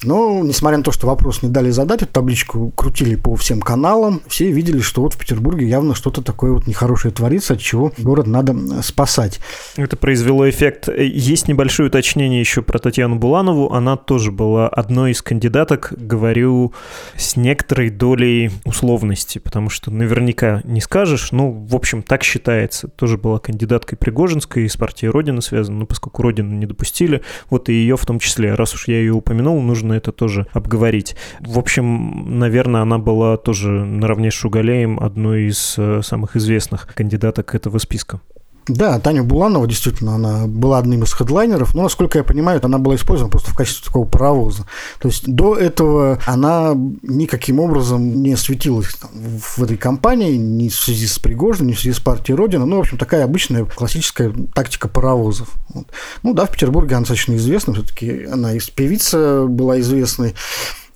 Но, 0.04 0.42
несмотря 0.44 0.78
на 0.78 0.84
то, 0.84 0.92
что 0.92 1.06
вопрос 1.06 1.42
не 1.42 1.48
дали 1.48 1.70
задать, 1.70 2.02
эту 2.02 2.12
табличку 2.12 2.72
крутили 2.76 3.16
по 3.16 3.34
всем 3.36 3.60
каналам, 3.60 4.22
все 4.28 4.50
видели, 4.50 4.80
что 4.80 5.02
вот 5.02 5.14
в 5.14 5.18
Петербурге 5.18 5.66
явно 5.66 5.94
что-то 5.94 6.22
такое 6.22 6.52
вот 6.52 6.66
нехорошее 6.66 7.12
творится, 7.12 7.54
от 7.54 7.60
чего 7.60 7.92
город 7.98 8.26
надо 8.26 8.82
спасать. 8.82 9.40
Это 9.76 9.96
произвело 9.96 10.48
эффект. 10.48 10.88
Есть 10.88 11.48
небольшое 11.48 11.88
уточнение 11.88 12.40
еще 12.40 12.62
про 12.62 12.78
Татьяну 12.78 13.16
Буланову. 13.16 13.72
Она 13.72 13.96
тоже 13.96 14.30
была 14.30 14.68
одной 14.68 15.12
из 15.12 15.22
кандидаток, 15.22 15.92
говорю, 15.96 16.72
с 17.16 17.36
некоторой 17.36 17.90
долей 17.90 18.50
условности, 18.64 19.38
потому 19.38 19.68
что 19.70 19.90
наверняка 19.90 20.60
не 20.64 20.80
скажешь. 20.80 21.32
Ну, 21.32 21.50
в 21.50 21.74
общем, 21.74 22.02
так 22.02 22.22
считается. 22.22 22.88
Тоже 22.88 23.18
была 23.18 23.38
кандидаткой 23.38 23.98
Пригожинской, 23.98 24.64
из 24.64 24.76
партии 24.76 25.06
Родина 25.06 25.40
связана, 25.40 25.80
но 25.80 25.86
поскольку 25.86 26.22
Родину 26.22 26.54
не 26.54 26.66
допустили, 26.66 27.22
вот 27.50 27.68
и 27.68 27.72
ее 27.72 27.96
в 27.96 28.06
том 28.06 28.18
числе. 28.18 28.54
Раз 28.54 28.74
уж 28.74 28.88
я 28.88 28.98
ее 28.98 29.12
упомянул, 29.12 29.60
нужно 29.60 29.87
нужно 29.88 29.94
это 29.94 30.12
тоже 30.12 30.46
обговорить. 30.52 31.16
В 31.40 31.58
общем, 31.58 32.38
наверное, 32.38 32.82
она 32.82 32.98
была 32.98 33.36
тоже 33.36 33.68
наравне 33.68 34.30
с 34.30 34.34
Шугалеем 34.34 34.98
одной 35.00 35.48
из 35.48 35.74
э, 35.78 36.02
самых 36.02 36.36
известных 36.36 36.86
кандидаток 36.94 37.54
этого 37.54 37.78
списка. 37.78 38.20
Да, 38.68 38.98
Таня 39.00 39.22
Буланова, 39.22 39.66
действительно, 39.66 40.14
она 40.14 40.46
была 40.46 40.78
одним 40.78 41.02
из 41.02 41.12
хедлайнеров, 41.12 41.74
но, 41.74 41.82
насколько 41.82 42.18
я 42.18 42.24
понимаю, 42.24 42.60
она 42.62 42.78
была 42.78 42.96
использована 42.96 43.30
просто 43.30 43.50
в 43.50 43.54
качестве 43.54 43.86
такого 43.86 44.04
паровоза. 44.04 44.66
То 45.00 45.08
есть 45.08 45.26
до 45.26 45.56
этого 45.56 46.18
она 46.26 46.74
никаким 47.02 47.60
образом 47.60 48.22
не 48.22 48.36
светилась 48.36 48.94
там, 48.94 49.10
в 49.12 49.62
этой 49.62 49.76
кампании, 49.76 50.36
ни 50.36 50.68
в 50.68 50.74
связи 50.74 51.06
с 51.06 51.18
Пригожиным, 51.18 51.68
ни 51.68 51.72
в 51.72 51.80
связи 51.80 51.94
с 51.94 52.00
партией 52.00 52.36
Родина. 52.36 52.66
Ну, 52.66 52.76
в 52.76 52.80
общем, 52.80 52.98
такая 52.98 53.24
обычная 53.24 53.64
классическая 53.64 54.32
тактика 54.54 54.88
паровозов. 54.88 55.48
Вот. 55.70 55.86
Ну 56.22 56.34
да, 56.34 56.44
в 56.44 56.52
Петербурге 56.52 56.96
она 56.96 57.00
достаточно 57.00 57.36
известна, 57.36 57.72
все-таки 57.72 58.24
она 58.24 58.52
из 58.52 58.68
певица 58.68 59.46
была 59.46 59.80
известной. 59.80 60.34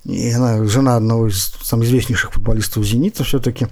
И 0.04 0.32
она 0.32 0.64
жена 0.64 0.96
одного 0.96 1.28
из 1.28 1.54
самых 1.62 1.86
известнейших 1.86 2.32
футболистов 2.32 2.84
«Зенита» 2.84 3.22
все-таки. 3.22 3.68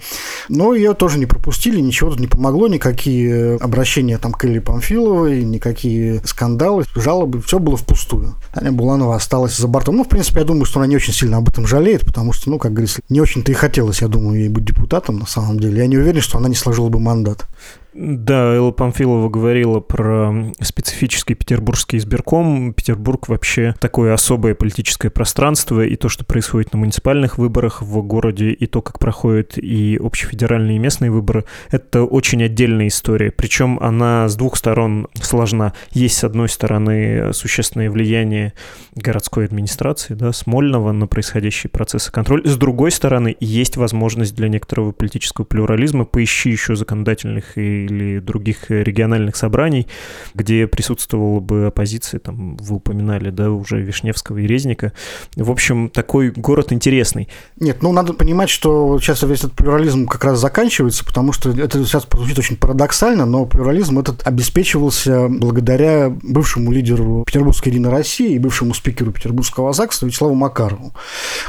Но 0.49 0.75
ее 0.75 0.95
тоже 0.95 1.19
не 1.19 1.27
пропустили, 1.27 1.81
ничего 1.81 2.11
тут 2.11 2.21
не 2.21 2.29
помогло, 2.29 2.69
никакие 2.69 3.57
обращения 3.57 4.17
там 4.17 4.33
к 4.33 4.45
Элли 4.45 4.61
Памфиловой, 4.61 5.43
никакие 5.43 6.21
скандалы, 6.25 6.85
жалобы, 6.95 7.43
все 7.43 7.59
было 7.59 7.77
впустую. 7.77 8.37
Таня 8.55 8.71
Буланова 8.71 9.17
осталась 9.17 9.57
за 9.57 9.67
бортом. 9.67 9.97
Ну, 9.97 10.05
в 10.05 10.09
принципе, 10.09 10.41
я 10.41 10.47
думаю, 10.47 10.67
что 10.67 10.79
она 10.79 10.87
не 10.87 10.97
очень 10.97 11.13
сильно 11.13 11.39
об 11.39 11.49
этом 11.49 11.67
жалеет, 11.67 12.07
потому 12.07 12.33
что, 12.33 12.49
ну, 12.51 12.59
как 12.59 12.73
говорится, 12.73 13.01
не 13.09 13.21
очень-то 13.21 13.51
и 13.51 13.55
хотелось, 13.55 14.01
я 14.01 14.09
думаю, 14.09 14.39
ей 14.39 14.49
быть 14.49 14.65
депутатом 14.65 15.19
на 15.19 15.27
самом 15.27 15.59
деле. 15.59 15.79
Я 15.79 15.89
не 15.89 15.99
уверен, 15.99 16.21
что 16.21 16.39
она 16.39 16.49
не 16.49 16.55
сложила 16.55 16.89
бы 16.89 17.01
мандат. 17.01 17.47
Да, 17.93 18.55
Элла 18.55 18.71
Памфилова 18.71 19.29
говорила 19.29 19.81
про 19.81 20.53
специфический 20.61 21.35
петербургский 21.35 21.97
избирком. 21.97 22.73
Петербург 22.73 23.29
вообще 23.29 23.75
такое 23.81 24.15
особое 24.15 24.55
политическое 24.55 25.11
пространство, 25.11 25.85
и 25.85 25.97
то, 25.97 26.09
что 26.09 26.25
происходит 26.25 26.73
на 26.73 26.79
муниципальных 26.79 27.37
выборах 27.39 27.83
в 27.83 28.01
городе, 28.03 28.51
и 28.51 28.67
то, 28.67 28.81
как 28.81 29.01
проходят 29.01 29.59
и 29.59 29.99
общефедеральные 30.01 30.77
и 30.77 30.79
местные 30.79 31.11
выборы, 31.11 31.45
это 31.71 32.05
очень 32.05 32.45
отдельная 32.45 32.87
история. 32.87 33.33
Причем 33.33 33.79
она 33.81 34.29
с 34.29 34.37
двух 34.37 34.57
сторон 34.57 35.09
сложна. 35.15 35.73
Есть, 35.91 36.19
с 36.19 36.25
одной 36.25 36.49
стороны, 36.49 37.33
существенное 37.33 37.91
влияние 37.91 38.53
городской 38.95 39.47
администрации, 39.47 40.15
да, 40.15 40.33
Смольного 40.33 40.93
на 40.93 41.09
происходящие 41.09 41.71
процессы 41.71 42.13
контроля. 42.13 42.49
С 42.49 42.57
другой 42.57 42.93
стороны, 42.93 43.37
есть 43.41 43.77
возможность 43.77 44.37
для 44.37 44.49
некоторого 44.49 44.93
политического 44.93 45.45
плюрализма. 45.45 46.05
Поищи 46.05 46.51
еще 46.51 46.77
законодательных 46.77 47.59
и 47.59 47.80
или 47.87 48.19
других 48.19 48.71
региональных 48.71 49.37
собраний, 49.37 49.87
где 50.35 50.67
присутствовала 50.67 51.41
бы 51.41 51.67
оппозиция, 51.67 52.21
там 52.21 52.57
вы 52.57 52.77
упоминали, 52.77 53.31
да, 53.31 53.51
уже 53.51 53.81
Вишневского 53.81 54.39
и 54.39 54.47
Резника. 54.47 54.93
В 55.37 55.51
общем, 55.51 55.89
такой 55.89 56.31
город 56.31 56.73
интересный. 56.73 57.29
Нет, 57.59 57.83
ну 57.83 57.93
надо 57.93 58.13
понимать, 58.13 58.51
что 58.51 58.99
сейчас 59.01 59.23
весь 59.23 59.41
этот 59.41 59.53
плюрализм 59.53 60.07
как 60.07 60.25
раз 60.25 60.39
заканчивается, 60.39 61.05
потому 61.05 61.33
что 61.33 61.51
это 61.51 61.85
сейчас 61.85 62.07
звучит 62.13 62.39
очень 62.39 62.57
парадоксально, 62.57 63.27
но 63.27 63.47
плюрализм 63.47 63.99
этот 63.99 64.27
обеспечивался 64.27 65.29
благодаря 65.29 66.11
бывшему 66.23 66.73
лидеру 66.73 67.25
Петербургской 67.27 67.73
Единой 67.73 67.91
России 67.91 68.35
и 68.35 68.39
бывшему 68.39 68.75
спикеру 68.75 69.13
Петербургского 69.13 69.73
ЗАГСа 69.73 70.07
Вячеславу 70.07 70.35
Макарову, 70.35 70.93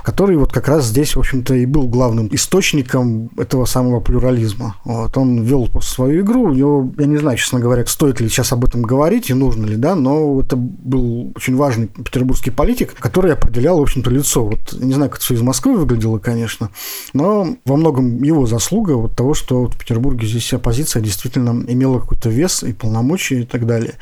который 0.03 0.37
вот 0.37 0.51
как 0.51 0.67
раз 0.67 0.85
здесь, 0.85 1.15
в 1.15 1.19
общем-то, 1.19 1.55
и 1.55 1.65
был 1.65 1.87
главным 1.87 2.29
источником 2.31 3.29
этого 3.37 3.65
самого 3.65 3.99
плюрализма. 3.99 4.75
Вот. 4.83 5.17
Он 5.17 5.43
вел 5.43 5.69
свою 5.81 6.20
игру. 6.21 6.43
У 6.43 6.53
него, 6.53 6.91
я 6.97 7.05
не 7.05 7.17
знаю, 7.17 7.37
честно 7.37 7.59
говоря, 7.59 7.85
стоит 7.85 8.19
ли 8.19 8.29
сейчас 8.29 8.51
об 8.53 8.65
этом 8.65 8.81
говорить 8.81 9.29
и 9.29 9.33
нужно 9.33 9.65
ли, 9.65 9.75
да, 9.75 9.95
но 9.95 10.39
это 10.41 10.55
был 10.55 11.31
очень 11.35 11.55
важный 11.55 11.87
петербургский 11.87 12.51
политик, 12.51 12.93
который 12.95 13.33
определял, 13.33 13.79
в 13.79 13.81
общем-то, 13.81 14.09
лицо. 14.09 14.45
Вот 14.45 14.73
не 14.73 14.93
знаю, 14.93 15.11
как 15.11 15.21
все 15.21 15.35
из 15.35 15.41
Москвы 15.41 15.77
выглядело, 15.77 16.17
конечно, 16.19 16.69
но 17.13 17.55
во 17.65 17.75
многом 17.75 18.21
его 18.23 18.45
заслуга 18.45 18.93
вот 18.93 19.15
того, 19.15 19.33
что 19.33 19.65
в 19.65 19.77
Петербурге 19.77 20.27
здесь 20.27 20.53
оппозиция 20.53 21.01
действительно 21.01 21.63
имела 21.67 21.99
какой-то 21.99 22.29
вес 22.29 22.63
и 22.63 22.73
полномочия 22.73 23.41
и 23.41 23.45
так 23.45 23.65
далее. 23.65 23.95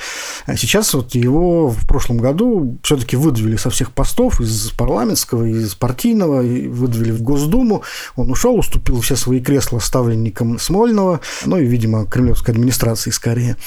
А 0.46 0.56
сейчас 0.56 0.94
вот 0.94 1.16
его 1.16 1.70
в 1.70 1.88
прошлом 1.88 2.18
году 2.18 2.78
все-таки 2.84 3.16
выдавили 3.16 3.56
со 3.56 3.70
всех 3.70 3.92
постов 3.92 4.40
из 4.42 4.72
парламентского, 4.72 5.46
из 5.46 5.76
партийного, 5.76 6.42
и 6.42 6.68
выдавили 6.68 7.12
в 7.12 7.22
Госдуму. 7.22 7.84
Он 8.16 8.32
ушел, 8.32 8.56
уступил 8.56 9.00
все 9.02 9.16
свои 9.16 9.40
кресла 9.40 9.80
ставленникам 9.80 10.60
Смольного, 10.60 11.22
ну 11.46 11.58
и, 11.58 11.66
видимо, 11.66 12.06
кремлевской 12.10 12.54
администрации 12.54 13.12
скорее, 13.12 13.58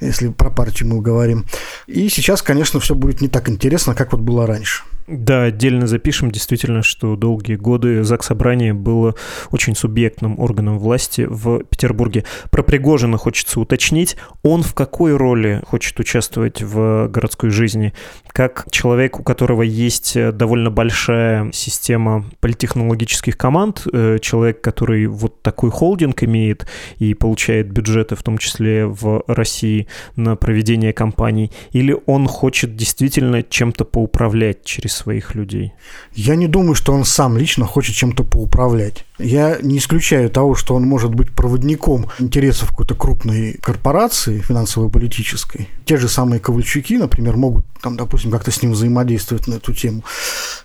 если 0.00 0.28
про 0.28 0.50
партию 0.50 0.88
мы 0.88 1.00
говорим. 1.00 1.46
И 1.86 2.08
сейчас, 2.08 2.42
конечно, 2.42 2.80
все 2.80 2.94
будет 2.94 3.20
не 3.20 3.28
так 3.28 3.48
интересно, 3.48 3.94
как 3.94 4.12
вот 4.12 4.20
было 4.20 4.46
раньше. 4.46 4.82
Да, 5.08 5.44
отдельно 5.44 5.86
запишем 5.86 6.30
действительно, 6.30 6.82
что 6.82 7.16
долгие 7.16 7.54
годы 7.54 8.04
ЗАГС 8.04 8.26
Собрание 8.26 8.74
было 8.74 9.14
очень 9.50 9.74
субъектным 9.74 10.38
органом 10.38 10.78
власти 10.78 11.26
в 11.26 11.64
Петербурге. 11.64 12.24
Про 12.50 12.62
Пригожина 12.62 13.16
хочется 13.16 13.58
уточнить. 13.58 14.16
Он 14.42 14.62
в 14.62 14.74
какой 14.74 15.16
роли 15.16 15.62
хочет 15.66 15.98
участвовать 15.98 16.60
в 16.60 17.08
городской 17.08 17.48
жизни? 17.48 17.94
Как 18.32 18.66
человек, 18.70 19.18
у 19.18 19.22
которого 19.22 19.62
есть 19.62 20.14
довольно 20.32 20.70
большая 20.70 21.52
система 21.52 22.26
политтехнологических 22.40 23.38
команд, 23.38 23.86
э, 23.90 24.18
человек, 24.20 24.60
который 24.60 25.06
вот 25.06 25.40
такой 25.40 25.70
холдинг 25.70 26.22
имеет 26.22 26.66
и 26.98 27.14
получает 27.14 27.72
бюджеты, 27.72 28.14
в 28.14 28.22
том 28.22 28.36
числе 28.36 28.84
в 28.84 29.24
России, 29.26 29.88
на 30.16 30.36
проведение 30.36 30.92
кампаний, 30.92 31.50
или 31.72 31.96
он 32.04 32.26
хочет 32.26 32.76
действительно 32.76 33.42
чем-то 33.42 33.86
поуправлять 33.86 34.64
через 34.64 34.97
своих 34.98 35.34
людей? 35.34 35.72
Я 36.14 36.36
не 36.36 36.48
думаю, 36.48 36.74
что 36.74 36.92
он 36.92 37.04
сам 37.04 37.38
лично 37.38 37.64
хочет 37.64 37.96
чем-то 37.96 38.24
поуправлять. 38.24 39.04
Я 39.18 39.58
не 39.60 39.78
исключаю 39.78 40.30
того, 40.30 40.54
что 40.54 40.74
он 40.74 40.84
может 40.84 41.14
быть 41.14 41.32
проводником 41.32 42.06
интересов 42.18 42.70
какой-то 42.70 42.94
крупной 42.94 43.58
корпорации 43.60 44.40
финансово-политической. 44.40 45.68
Те 45.84 45.96
же 45.96 46.08
самые 46.08 46.38
Ковальчуки, 46.38 46.96
например, 46.96 47.36
могут, 47.36 47.64
там, 47.82 47.96
допустим, 47.96 48.30
как-то 48.30 48.50
с 48.50 48.62
ним 48.62 48.72
взаимодействовать 48.72 49.48
на 49.48 49.54
эту 49.54 49.72
тему. 49.72 50.04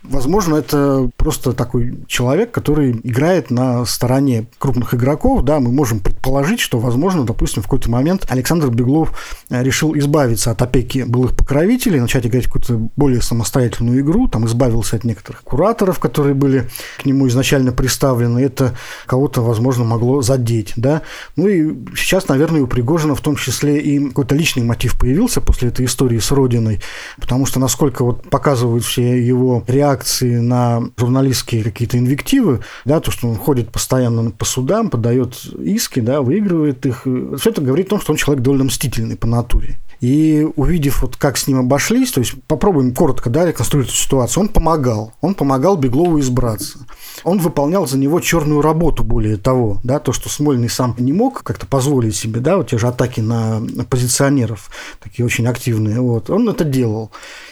Возможно, 0.04 0.56
это 0.56 1.10
просто 1.18 1.54
такой 1.54 1.98
человек, 2.08 2.52
который 2.52 2.92
играет 3.04 3.50
на 3.50 3.86
стороне 3.86 4.46
крупных 4.60 4.94
игроков. 4.94 5.44
Да, 5.44 5.60
мы 5.60 5.72
можем 5.72 6.00
предположить, 6.00 6.60
что, 6.60 6.80
возможно, 6.80 7.26
допустим, 7.26 7.62
в 7.62 7.66
какой-то 7.66 7.90
момент 7.90 8.26
Александр 8.30 8.70
Беглов 8.70 9.18
решил 9.50 9.98
избавиться 9.98 10.52
от 10.52 10.62
опеки 10.62 11.04
былых 11.08 11.36
покровителей, 11.36 12.00
начать 12.00 12.26
играть 12.28 12.46
какую-то 12.46 12.90
более 12.96 13.22
самостоятельную 13.22 14.02
игру, 14.02 14.28
там 14.28 14.46
избавился 14.46 14.98
от 14.98 15.04
некоторых 15.06 15.42
кураторов, 15.44 16.00
которые 16.00 16.36
были 16.36 16.70
к 17.00 17.06
нему 17.06 17.28
изначально 17.28 17.72
представлены 17.72 18.43
это 18.44 18.76
кого-то, 19.06 19.42
возможно, 19.42 19.84
могло 19.84 20.22
задеть, 20.22 20.74
да. 20.76 21.02
Ну 21.36 21.48
и 21.48 21.74
сейчас, 21.96 22.28
наверное, 22.28 22.62
у 22.62 22.68
Пригожина 22.68 23.16
в 23.16 23.22
том 23.22 23.36
числе 23.36 23.80
и 23.80 24.08
какой-то 24.08 24.36
личный 24.36 24.64
мотив 24.64 24.98
появился 24.98 25.42
после 25.42 25.70
этой 25.70 25.86
истории 25.86 26.20
с 26.20 26.32
Родиной, 26.32 26.82
потому 27.20 27.46
что 27.46 27.60
насколько 27.60 28.04
вот 28.04 28.30
показывают 28.30 28.84
все 28.84 29.24
его 29.24 29.64
реакции 29.68 30.38
на 30.38 30.82
журналистские 30.98 31.64
какие-то 31.64 31.98
инвективы, 31.98 32.62
да, 32.86 33.00
то, 33.00 33.12
что 33.12 33.28
он 33.28 33.36
ходит 33.36 33.72
постоянно 33.72 34.32
по 34.32 34.46
судам, 34.46 34.90
подает 34.90 35.36
иски, 35.60 36.00
да, 36.00 36.22
выигрывает 36.22 36.86
их, 36.86 37.02
все 37.38 37.50
это 37.50 37.62
говорит 37.62 37.88
о 37.88 37.90
том, 37.92 38.02
что 38.02 38.14
он 38.14 38.18
человек 38.18 38.44
довольно 38.44 38.66
мстительный 38.66 39.18
по 39.18 39.28
натуре. 39.28 39.80
И 40.04 40.46
увидев, 40.58 41.02
вот 41.02 41.16
как 41.16 41.38
с 41.38 41.48
ним 41.48 41.60
обошлись, 41.60 42.12
то 42.12 42.20
есть 42.20 42.34
попробуем 42.48 42.94
коротко 42.94 43.30
да, 43.30 43.46
реконструировать 43.46 43.96
ситуацию, 43.96 44.42
он 44.44 44.50
помогал. 44.50 45.14
Он 45.22 45.34
помогал 45.34 45.78
Беглову 45.78 46.20
избраться. 46.20 46.80
Он 47.24 47.40
выполнял 47.40 47.88
за 47.88 47.98
него 47.98 48.20
черную 48.20 48.62
работу, 48.62 49.06
более 49.06 49.38
того, 49.38 49.80
да, 49.82 50.00
то, 50.00 50.12
что 50.12 50.28
Смольный 50.28 50.68
сам 50.68 50.94
не 50.98 51.14
мог 51.14 51.44
как-то 51.44 51.66
позволить 51.66 52.18
себе, 52.18 52.42
да, 52.42 52.58
вот 52.58 52.72
те 52.72 52.78
же 52.78 52.88
атаки 52.88 53.22
на 53.22 53.66
оппозиционеров, 53.80 54.72
такие 55.02 55.26
очень 55.26 55.48
активные, 55.48 56.02
вот, 56.02 56.30
он 56.30 56.50
это 56.50 56.66
делал. 56.66 57.10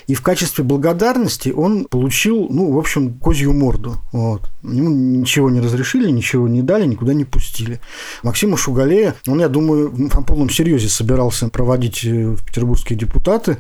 И 0.08 0.14
в 0.14 0.22
качестве 0.22 0.66
благодарности 0.66 1.54
он 1.56 1.86
получил, 1.86 2.48
ну, 2.50 2.74
в 2.74 2.78
общем, 2.78 3.14
козью 3.14 3.54
морду. 3.54 3.96
Вот. 4.12 4.50
Ему 4.62 4.90
ничего 4.90 5.50
не 5.50 5.62
разрешили, 5.62 6.12
ничего 6.12 6.50
не 6.50 6.62
дали, 6.62 6.86
никуда 6.86 7.14
не 7.14 7.24
пустили. 7.24 7.80
Максима 8.24 8.58
Шугалея, 8.58 9.16
он, 9.26 9.40
я 9.40 9.48
думаю, 9.48 9.94
на 9.96 10.22
полном 10.22 10.50
серьезе 10.50 10.90
собирался 10.90 11.48
проводить 11.48 12.04
э, 12.04 12.36
петербургские 12.46 12.98
депутаты. 12.98 13.58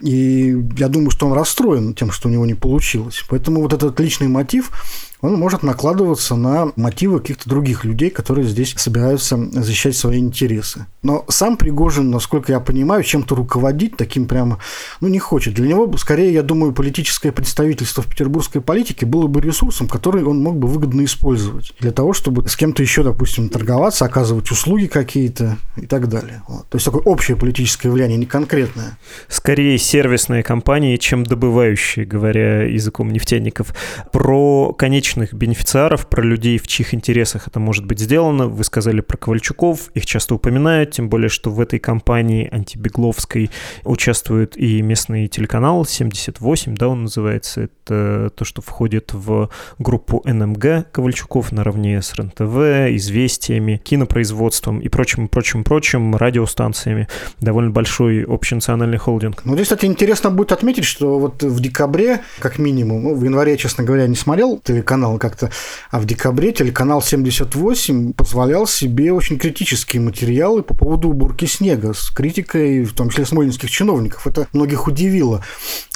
И 0.00 0.56
я 0.76 0.88
думаю, 0.88 1.10
что 1.10 1.26
он 1.26 1.32
расстроен 1.32 1.94
тем, 1.94 2.10
что 2.10 2.28
у 2.28 2.32
него 2.32 2.46
не 2.46 2.54
получилось. 2.54 3.24
Поэтому 3.28 3.62
вот 3.62 3.72
этот 3.72 3.98
личный 4.00 4.28
мотив 4.28 4.70
он 5.20 5.34
может 5.34 5.62
накладываться 5.62 6.36
на 6.36 6.72
мотивы 6.76 7.20
каких-то 7.20 7.48
других 7.48 7.84
людей, 7.84 8.10
которые 8.10 8.46
здесь 8.46 8.74
собираются 8.76 9.36
защищать 9.52 9.96
свои 9.96 10.18
интересы. 10.18 10.86
Но 11.02 11.24
сам 11.28 11.56
Пригожин, 11.56 12.10
насколько 12.10 12.52
я 12.52 12.60
понимаю, 12.60 13.02
чем-то 13.02 13.34
руководить 13.34 13.96
таким 13.96 14.26
прямо, 14.26 14.58
ну, 15.00 15.08
не 15.08 15.18
хочет. 15.18 15.54
Для 15.54 15.68
него, 15.68 15.96
скорее, 15.96 16.32
я 16.32 16.42
думаю, 16.42 16.72
политическое 16.72 17.32
представительство 17.32 18.02
в 18.02 18.06
петербургской 18.06 18.60
политике 18.60 19.06
было 19.06 19.26
бы 19.26 19.40
ресурсом, 19.40 19.88
который 19.88 20.22
он 20.24 20.40
мог 20.40 20.56
бы 20.56 20.68
выгодно 20.68 21.04
использовать 21.04 21.72
для 21.80 21.92
того, 21.92 22.12
чтобы 22.12 22.48
с 22.48 22.56
кем-то 22.56 22.82
еще, 22.82 23.02
допустим, 23.02 23.48
торговаться, 23.48 24.04
оказывать 24.04 24.50
услуги 24.50 24.86
какие-то 24.86 25.56
и 25.76 25.86
так 25.86 26.08
далее. 26.08 26.42
Вот. 26.48 26.68
То 26.68 26.76
есть 26.76 26.84
такое 26.84 27.02
общее 27.02 27.36
политическое 27.36 27.90
влияние, 27.90 28.18
не 28.18 28.26
конкретное. 28.26 28.98
Скорее 29.28 29.78
сервисные 29.78 30.42
компании, 30.42 30.96
чем 30.96 31.24
добывающие, 31.24 32.04
говоря 32.04 32.62
языком 32.62 33.10
нефтяников. 33.10 33.74
Про 34.12 34.72
конечный 34.72 35.07
конечных 35.08 35.32
бенефициаров, 35.32 36.06
про 36.06 36.22
людей, 36.22 36.58
в 36.58 36.66
чьих 36.66 36.92
интересах 36.92 37.48
это 37.48 37.58
может 37.60 37.86
быть 37.86 37.98
сделано. 37.98 38.46
Вы 38.46 38.62
сказали 38.62 39.00
про 39.00 39.16
Ковальчуков, 39.16 39.88
их 39.94 40.04
часто 40.04 40.34
упоминают, 40.34 40.90
тем 40.90 41.08
более, 41.08 41.30
что 41.30 41.50
в 41.50 41.60
этой 41.60 41.78
компании 41.78 42.46
антибегловской 42.52 43.50
участвует 43.84 44.58
и 44.58 44.82
местный 44.82 45.28
телеканал 45.28 45.86
78, 45.86 46.74
да, 46.74 46.88
он 46.88 47.04
называется. 47.04 47.62
Это 47.62 48.30
то, 48.34 48.44
что 48.44 48.60
входит 48.60 49.14
в 49.14 49.48
группу 49.78 50.22
НМГ 50.26 50.92
Ковальчуков 50.92 51.52
наравне 51.52 52.02
с 52.02 52.12
РНТВ, 52.12 52.94
известиями, 52.96 53.80
кинопроизводством 53.82 54.80
и 54.80 54.88
прочим, 54.88 55.28
прочим, 55.28 55.64
прочим, 55.64 56.16
радиостанциями. 56.16 57.08
Довольно 57.40 57.70
большой 57.70 58.24
общенациональный 58.24 58.98
холдинг. 58.98 59.42
Ну, 59.46 59.54
здесь, 59.54 59.68
кстати, 59.68 59.86
интересно 59.86 60.30
будет 60.30 60.52
отметить, 60.52 60.84
что 60.84 61.18
вот 61.18 61.42
в 61.42 61.60
декабре, 61.60 62.20
как 62.40 62.58
минимум, 62.58 63.04
ну, 63.04 63.14
в 63.14 63.24
январе, 63.24 63.56
честно 63.56 63.84
говоря, 63.84 64.06
не 64.06 64.16
смотрел 64.16 64.58
телеканал, 64.58 64.97
телеканал 64.98 65.18
как-то, 65.18 65.50
а 65.90 66.00
в 66.00 66.06
декабре 66.06 66.52
телеканал 66.52 67.02
78 67.02 68.12
позволял 68.12 68.66
себе 68.66 69.12
очень 69.12 69.38
критические 69.38 70.02
материалы 70.02 70.62
по 70.62 70.74
поводу 70.74 71.08
уборки 71.08 71.46
снега 71.46 71.92
с 71.94 72.10
критикой, 72.10 72.84
в 72.84 72.94
том 72.94 73.10
числе 73.10 73.26
смольнинских 73.26 73.70
чиновников. 73.70 74.26
Это 74.26 74.48
многих 74.52 74.86
удивило. 74.86 75.44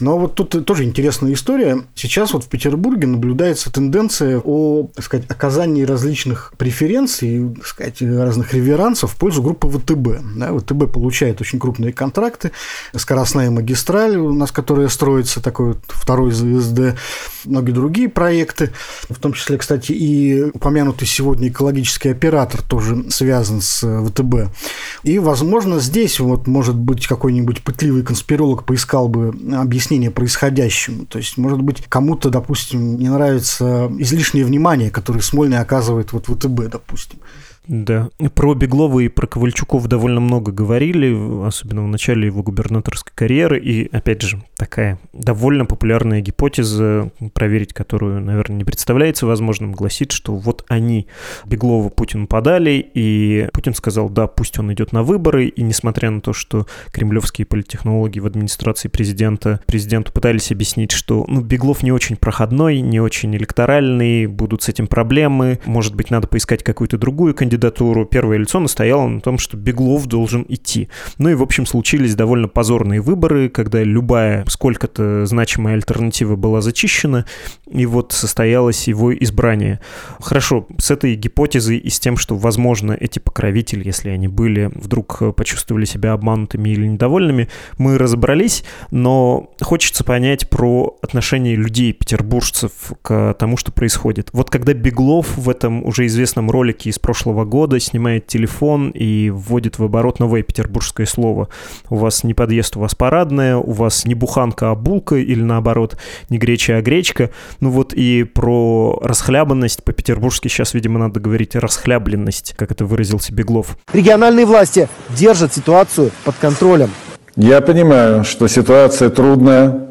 Но 0.01 0.19
вот 0.19 0.35
тут 0.35 0.65
тоже 0.65 0.85
интересная 0.85 1.33
история. 1.33 1.83
Сейчас 1.95 2.33
вот 2.33 2.45
в 2.45 2.49
Петербурге 2.49 3.07
наблюдается 3.07 3.73
тенденция 3.73 4.41
о, 4.45 4.89
так 4.95 5.05
сказать, 5.05 5.27
оказании 5.29 5.83
различных 5.85 6.53
преференций, 6.57 7.55
так 7.57 7.67
сказать, 7.67 8.03
разных 8.03 8.55
реверансов 8.55 9.13
в 9.13 9.17
пользу 9.17 9.43
группы 9.43 9.69
ВТБ. 9.69 10.23
Да, 10.37 10.57
ВТБ 10.57 10.93
получает 10.93 11.41
очень 11.41 11.59
крупные 11.59 11.93
контракты, 11.93 12.53
скоростная 12.95 13.51
магистраль 13.51 14.17
у 14.17 14.33
нас, 14.33 14.53
которая 14.53 14.89
строится, 14.89 15.43
такой 15.43 15.69
вот 15.69 15.79
второй 15.89 16.33
ЗСД, 16.33 16.97
многие 17.45 17.73
другие 17.73 18.09
проекты. 18.09 18.73
В 19.09 19.19
том 19.19 19.33
числе, 19.33 19.59
кстати, 19.59 19.93
и 19.93 20.43
упомянутый 20.43 21.07
сегодня 21.07 21.49
экологический 21.49 22.11
оператор 22.11 22.63
тоже 22.63 23.11
связан 23.11 23.61
с 23.61 23.83
э, 23.83 24.05
ВТБ. 24.07 24.55
И, 25.03 25.19
возможно, 25.19 25.81
здесь 25.81 26.21
вот, 26.21 26.47
может 26.47 26.77
быть, 26.77 27.07
какой-нибудь 27.07 27.63
пытливый 27.63 28.03
конспиролог 28.03 28.65
поискал 28.65 29.09
бы 29.09 29.35
объяснение 29.55 30.11
происходящему. 30.11 31.07
То 31.07 31.19
есть, 31.19 31.37
может 31.37 31.61
быть, 31.61 31.85
кому-то, 31.89 32.31
допустим, 32.31 32.99
не 32.99 33.09
нравится 33.09 33.91
излишнее 33.99 34.45
внимание, 34.45 34.91
которое 34.91 35.21
Смольный 35.21 35.59
оказывает 35.59 36.13
вот 36.13 36.27
ВТБ, 36.27 36.71
допустим. 36.71 37.19
Да. 37.67 38.11
Про 38.35 38.55
Беглова 38.55 39.01
и 39.01 39.09
про 39.09 39.27
Ковальчуков 39.27 39.87
довольно 39.87 40.21
много 40.21 40.53
говорили, 40.53 41.47
особенно 41.47 41.85
в 41.85 41.89
начале 41.89 42.27
его 42.27 42.43
губернаторской 42.43 43.13
карьеры. 43.15 43.61
И, 43.61 43.89
опять 43.95 44.23
же, 44.23 44.43
такая 44.57 44.99
довольно 45.13 45.65
популярная 45.65 46.21
гипотеза, 46.21 47.11
проверить 47.35 47.73
которую, 47.73 48.21
наверное, 48.21 48.59
не 48.59 48.65
представляется 48.65 49.27
возможным, 49.27 49.73
гласит, 49.73 50.13
что 50.13 50.35
вот 50.35 50.65
они 50.69 51.07
Беглова 51.45 51.89
Путину 51.89 52.27
подали, 52.27 52.91
и 52.95 53.49
Путин 53.53 53.75
сказал, 53.75 54.09
да, 54.09 54.27
пусть 54.27 54.59
он 54.59 54.73
идет 54.73 54.93
на 54.93 55.03
выборы, 55.03 55.47
и 55.47 55.63
несмотря 55.63 56.11
на 56.11 56.21
то, 56.21 56.33
что 56.33 56.67
кремлевские 56.91 57.47
политтехнологи 57.47 58.19
в 58.19 58.27
администрации 58.27 58.89
президента 58.89 59.61
президенту 59.67 60.13
пытались 60.13 60.51
объяснить, 60.51 60.93
что 60.93 61.25
ну, 61.29 61.41
Беглов 61.41 61.83
не 61.83 61.93
очень 61.93 62.17
проходной, 62.17 62.81
не 62.81 63.01
очень 63.01 63.35
электоральный, 63.37 64.27
будут 64.27 64.63
с 64.63 64.69
этим 64.69 64.87
проблемы, 64.87 65.61
может 65.65 65.95
быть, 65.95 66.11
надо 66.11 66.27
поискать 66.27 66.63
какую-то 66.63 66.99
другую 66.99 67.35
кандидатуру, 67.35 67.52
кандидатуру, 67.53 68.07
первое 68.07 68.39
лицо 68.39 68.61
настояло 68.61 69.07
на 69.07 69.21
том, 69.21 69.37
что 69.37 69.59
Беглов 69.59 70.07
должен 70.07 70.47
идти. 70.49 70.89
Ну 71.19 71.29
и, 71.29 71.35
в 71.35 71.43
общем, 71.43 71.67
случились 71.67 72.15
довольно 72.15 72.49
позорные 72.49 73.03
выборы, 73.03 73.51
когда 73.51 73.83
любая 73.83 74.45
сколько-то 74.49 75.27
значимая 75.27 75.75
альтернатива 75.75 76.37
была 76.37 76.63
зачищена, 76.63 77.27
и 77.71 77.85
вот 77.85 78.13
состоялось 78.13 78.89
его 78.89 79.15
избрание. 79.15 79.81
Хорошо, 80.19 80.67
с 80.79 80.91
этой 80.91 81.15
гипотезой 81.15 81.77
и 81.77 81.91
с 81.91 82.01
тем, 82.01 82.17
что, 82.17 82.37
возможно, 82.37 82.97
эти 82.99 83.19
покровители, 83.19 83.85
если 83.85 84.09
они 84.09 84.29
были, 84.29 84.71
вдруг 84.75 85.35
почувствовали 85.37 85.85
себя 85.85 86.13
обманутыми 86.13 86.71
или 86.71 86.87
недовольными, 86.87 87.49
мы 87.77 87.99
разобрались, 87.99 88.65
но 88.91 89.51
хочется 89.61 90.05
понять 90.05 90.49
про 90.49 90.97
отношение 91.03 91.55
людей, 91.55 91.93
петербуржцев, 91.93 92.73
к 93.03 93.35
тому, 93.39 93.59
что 93.59 93.73
происходит. 93.73 94.31
Вот 94.33 94.49
когда 94.49 94.73
Беглов 94.73 95.37
в 95.37 95.51
этом 95.51 95.85
уже 95.85 96.07
известном 96.07 96.51
ролике 96.51 96.89
из 96.89 96.99
прошлого 96.99 97.42
года 97.45 97.81
снимает 97.81 98.27
телефон 98.27 98.91
и 98.91 99.31
вводит 99.31 99.79
в 99.79 99.85
оборот 99.85 100.19
новое 100.19 100.43
петербургское 100.43 101.07
слово. 101.07 101.49
У 101.91 101.97
вас 101.97 102.25
не 102.25 102.35
подъезд, 102.35 102.77
у 102.77 102.81
вас 102.81 102.95
парадная, 102.95 103.57
у 103.57 103.73
вас 103.73 104.05
не 104.05 104.15
буханка, 104.15 104.71
а 104.71 104.75
булка, 104.75 105.17
или 105.17 105.43
наоборот, 105.43 105.97
не 106.29 106.39
греча, 106.39 106.77
а 106.77 106.83
гречка. 106.83 107.31
Ну 107.61 107.71
вот 107.71 107.93
и 107.95 108.25
про 108.25 109.01
расхлябанность 109.03 109.85
по-петербургски 109.85 110.49
сейчас, 110.49 110.75
видимо, 110.75 110.99
надо 110.99 111.21
говорить 111.21 111.55
расхлябленность, 111.55 112.55
как 112.57 112.71
это 112.71 112.85
выразился 112.85 113.35
Беглов. 113.35 113.77
Региональные 113.93 114.47
власти 114.47 114.89
держат 115.11 115.55
ситуацию 115.55 116.11
под 116.25 116.37
контролем. 116.37 116.91
Я 117.37 117.61
понимаю, 117.63 118.25
что 118.25 118.47
ситуация 118.47 119.09
трудная, 119.09 119.89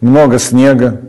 много 0.00 0.38
снега, 0.38 1.02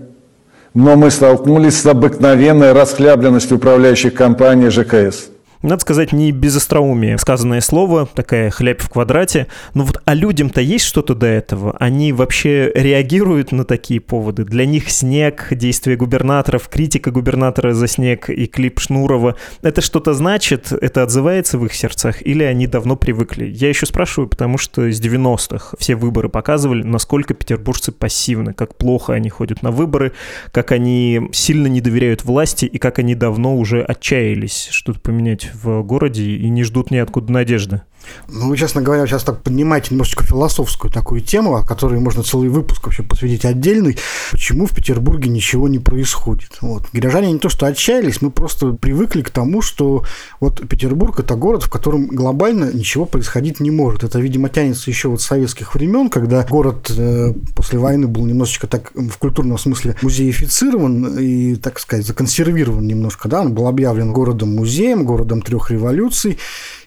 но 0.74 0.96
мы 0.96 1.12
столкнулись 1.12 1.80
с 1.80 1.86
обыкновенной 1.86 2.72
расхлябленностью 2.72 3.58
управляющих 3.58 4.14
компаний 4.14 4.70
ЖКС 4.70 5.30
надо 5.70 5.82
сказать, 5.82 6.12
не 6.12 6.32
без 6.32 6.56
остроумия 6.56 7.18
сказанное 7.18 7.62
слово, 7.62 8.08
такая 8.14 8.50
хлеб 8.50 8.82
в 8.82 8.90
квадрате. 8.90 9.48
Но 9.74 9.84
вот 9.84 10.02
а 10.06 10.14
людям-то 10.14 10.60
есть 10.60 10.86
что-то 10.86 11.14
до 11.14 11.28
этого? 11.28 11.76
Они 11.80 12.14
вообще 12.14 12.72
реагируют 12.74 13.52
на 13.52 13.64
такие 13.64 14.00
поводы? 14.00 14.44
Для 14.44 14.66
них 14.66 14.90
снег, 14.90 15.48
действия 15.52 15.96
губернаторов, 15.96 16.68
критика 16.68 17.12
губернатора 17.12 17.74
за 17.74 17.88
снег 17.88 18.30
и 18.30 18.48
клип 18.48 18.80
Шнурова, 18.80 19.36
это 19.62 19.82
что-то 19.82 20.14
значит? 20.14 20.72
Это 20.72 21.04
отзывается 21.04 21.58
в 21.58 21.66
их 21.66 21.74
сердцах? 21.74 22.26
Или 22.26 22.44
они 22.44 22.66
давно 22.66 22.96
привыкли? 22.96 23.46
Я 23.46 23.70
еще 23.70 23.86
спрашиваю, 23.86 24.28
потому 24.28 24.58
что 24.58 24.92
с 24.92 25.00
90-х 25.00 25.76
все 25.78 25.96
выборы 25.96 26.30
показывали, 26.30 26.84
насколько 26.84 27.34
петербуржцы 27.34 27.92
пассивны, 27.92 28.54
как 28.54 28.76
плохо 28.76 29.14
они 29.14 29.30
ходят 29.30 29.62
на 29.62 29.72
выборы, 29.72 30.14
как 30.52 30.72
они 30.72 31.30
сильно 31.34 31.68
не 31.68 31.82
доверяют 31.82 32.24
власти 32.24 32.66
и 32.66 32.78
как 32.80 33.00
они 33.00 33.14
давно 33.14 33.56
уже 33.56 33.84
отчаялись 33.84 34.70
что-то 34.72 35.00
поменять 35.00 35.51
в 35.54 35.84
городе 35.84 36.24
и 36.24 36.50
не 36.50 36.64
ждут 36.64 36.92
ниоткуда 36.92 37.32
надежды. 37.32 37.82
Ну, 38.28 38.56
честно 38.56 38.82
говоря, 38.82 39.06
сейчас 39.06 39.24
так 39.24 39.42
поднимаете 39.42 39.90
немножечко 39.92 40.24
философскую 40.24 40.92
такую 40.92 41.22
тему, 41.22 41.56
о 41.56 41.66
которой 41.66 42.00
можно 42.00 42.24
целый 42.24 42.50
выпуск 42.50 42.86
вообще 42.86 43.04
посвятить 43.04 43.46
отдельный. 43.46 43.98
Почему 44.32 44.66
в 44.66 44.76
Петербурге 44.76 45.30
ничего 45.30 45.68
не 45.68 45.80
происходит? 45.80 46.58
Вот. 46.62 46.84
Горожане 46.94 47.32
не 47.32 47.40
то 47.40 47.50
что 47.50 47.66
отчаялись, 47.66 48.22
мы 48.22 48.32
просто 48.32 48.74
привыкли 48.74 49.22
к 49.22 49.30
тому, 49.30 49.62
что 49.62 50.06
вот 50.40 50.68
Петербург– 50.68 51.20
это 51.20 51.36
город, 51.36 51.64
в 51.64 51.70
котором 51.70 52.08
глобально 52.08 52.72
ничего 52.74 53.06
происходить 53.06 53.60
не 53.60 53.72
может. 53.72 54.04
Это, 54.04 54.20
видимо, 54.20 54.50
тянется 54.50 54.90
еще 54.90 55.10
вот 55.10 55.22
с 55.22 55.26
советских 55.26 55.76
времен, 55.76 56.10
когда 56.10 56.44
город 56.44 56.92
э, 56.96 57.34
после 57.56 57.80
войны 57.80 58.08
был 58.08 58.26
немножечко 58.26 58.68
так 58.68 58.92
в 58.94 59.18
культурном 59.18 59.58
смысле 59.58 59.96
музеифицирован 60.02 61.18
и, 61.18 61.56
так 61.56 61.80
сказать, 61.80 62.06
законсервирован 62.06 62.86
немножко. 62.86 63.28
Да? 63.30 63.42
Он 63.42 63.54
был 63.54 63.68
объявлен 63.68 64.12
городом-музеем, 64.12 65.06
городом 65.06 65.42
трех 65.42 65.72
революций. 65.72 66.38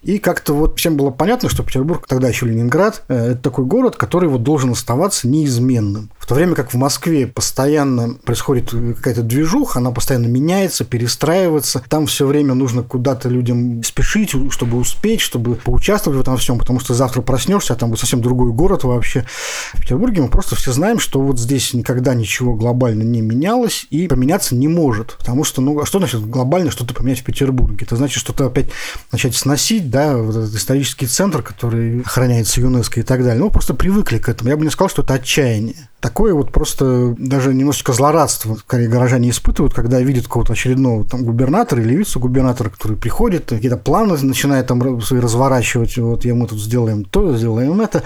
И 0.03 0.19
как-то 0.19 0.53
вот 0.53 0.79
всем 0.79 0.97
было 0.97 1.04
было 1.05 1.11
понятно, 1.11 1.49
что 1.51 1.63
Петербург, 1.63 2.07
тогда 2.09 2.29
еще 2.29 2.47
Ленинград, 2.47 3.03
э, 3.09 3.33
это 3.33 3.43
такой 3.43 3.67
город, 3.67 3.97
который 3.97 4.29
вот 4.29 4.43
должен 4.43 4.71
оставаться 4.71 5.29
неизменным. 5.29 6.11
В 6.25 6.27
то 6.27 6.37
время 6.37 6.55
как 6.55 6.73
в 6.73 6.77
Москве 6.79 7.27
постоянно 7.27 8.15
происходит 8.15 8.71
какая-то 8.71 9.21
движуха, 9.21 9.79
она 9.79 9.91
постоянно 9.91 10.25
меняется, 10.25 10.87
перестраивается. 10.87 11.83
Там 11.87 12.07
все 12.07 12.27
время 12.27 12.55
нужно 12.55 12.83
куда-то 12.83 13.29
людям 13.29 13.83
спешить, 13.83 14.35
чтобы 14.49 14.79
успеть, 14.79 15.21
чтобы 15.21 15.57
поучаствовать 15.57 16.17
в 16.17 16.23
этом 16.23 16.39
всем, 16.39 16.59
потому 16.59 16.81
что 16.81 16.95
завтра 16.95 17.21
проснешься, 17.21 17.75
а 17.75 17.77
там 17.77 17.91
будет 17.91 18.01
совсем 18.01 18.23
другой 18.23 18.53
город 18.53 18.85
вообще. 18.85 19.27
В 19.75 19.83
Петербурге 19.83 20.23
мы 20.23 20.29
просто 20.29 20.57
все 20.57 20.73
знаем, 20.73 20.99
что 20.99 21.21
вот 21.21 21.39
здесь 21.39 21.75
никогда 21.75 22.15
ничего 22.15 22.55
глобально 22.55 23.03
не 23.03 23.21
менялось 23.21 23.87
и 23.91 24.09
поменяться 24.09 24.55
не 24.55 24.67
может. 24.67 25.17
Потому 25.19 25.45
что, 25.45 25.61
ну, 25.61 25.79
а 25.79 25.85
что 25.85 25.99
значит 25.99 26.27
глобально 26.27 26.71
что-то 26.71 26.95
поменять 26.95 27.21
в 27.21 27.25
Петербурге? 27.25 27.85
Это 27.85 27.97
значит 27.97 28.19
что-то 28.19 28.47
опять 28.47 28.71
начать 29.13 29.37
сносить, 29.37 29.91
да, 29.91 30.17
вот 30.17 30.35
этот 30.35 30.55
исторический 30.55 31.07
центр, 31.07 31.43
который 31.43 32.01
охраняется 32.01 32.63
ЮНЕСКО 32.63 33.01
и 33.01 33.03
так 33.03 33.23
далее. 33.23 33.41
Ну, 33.41 33.51
просто 33.51 33.75
привыкли 33.75 34.17
к 34.17 34.31
этому. 34.31 34.49
Я 34.49 34.57
бы 34.57 34.65
не 34.65 34.71
сказал, 34.71 34.89
что 34.89 35.03
это 35.03 35.13
отчаяние 35.13 35.91
такое 36.05 36.35
вот 36.35 36.53
просто 36.53 37.15
даже 37.17 37.55
немножечко 37.55 37.95
злорадство, 37.95 38.57
скорее, 38.57 38.89
горожане 38.89 39.31
испытывают, 39.31 39.73
когда 39.73 39.99
видят 40.03 40.25
какого-то 40.25 40.53
очередного 40.53 41.03
там 41.03 41.25
губернатора 41.25 41.81
или 41.81 41.95
вице-губернатора, 41.95 42.69
который 42.69 42.99
приходит, 42.99 43.47
какие-то 43.47 43.79
планы 43.79 44.19
начинает 44.19 44.67
там 44.67 45.01
свои 45.01 45.21
разворачивать, 45.21 45.97
вот, 45.97 46.27
я 46.27 46.35
мы 46.35 46.47
тут 46.47 46.61
сделаем 46.61 47.07
то, 47.07 47.35
сделаем 47.35 47.81
это, 47.81 48.03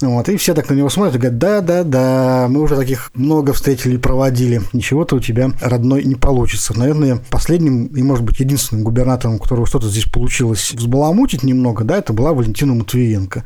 вот, 0.00 0.28
и 0.28 0.36
все 0.36 0.54
так 0.54 0.70
на 0.70 0.74
него 0.74 0.88
смотрят 0.88 1.16
и 1.16 1.18
говорят, 1.18 1.38
да-да-да, 1.38 2.46
мы 2.48 2.60
уже 2.60 2.76
таких 2.76 3.10
много 3.14 3.52
встретили 3.52 3.96
и 3.96 3.98
проводили, 3.98 4.62
ничего-то 4.72 5.16
у 5.16 5.20
тебя, 5.20 5.50
родной, 5.60 6.04
не 6.04 6.14
получится. 6.14 6.78
Наверное, 6.78 7.20
последним 7.30 7.86
и, 7.86 8.02
может 8.04 8.24
быть, 8.24 8.38
единственным 8.38 8.84
губернатором, 8.84 9.34
у 9.34 9.38
которого 9.38 9.66
что-то 9.66 9.88
здесь 9.88 10.04
получилось 10.04 10.72
взбаламутить 10.72 11.42
немного, 11.42 11.82
да, 11.82 11.96
это 11.98 12.12
была 12.12 12.32
Валентина 12.32 12.74
Матвиенко. 12.74 13.42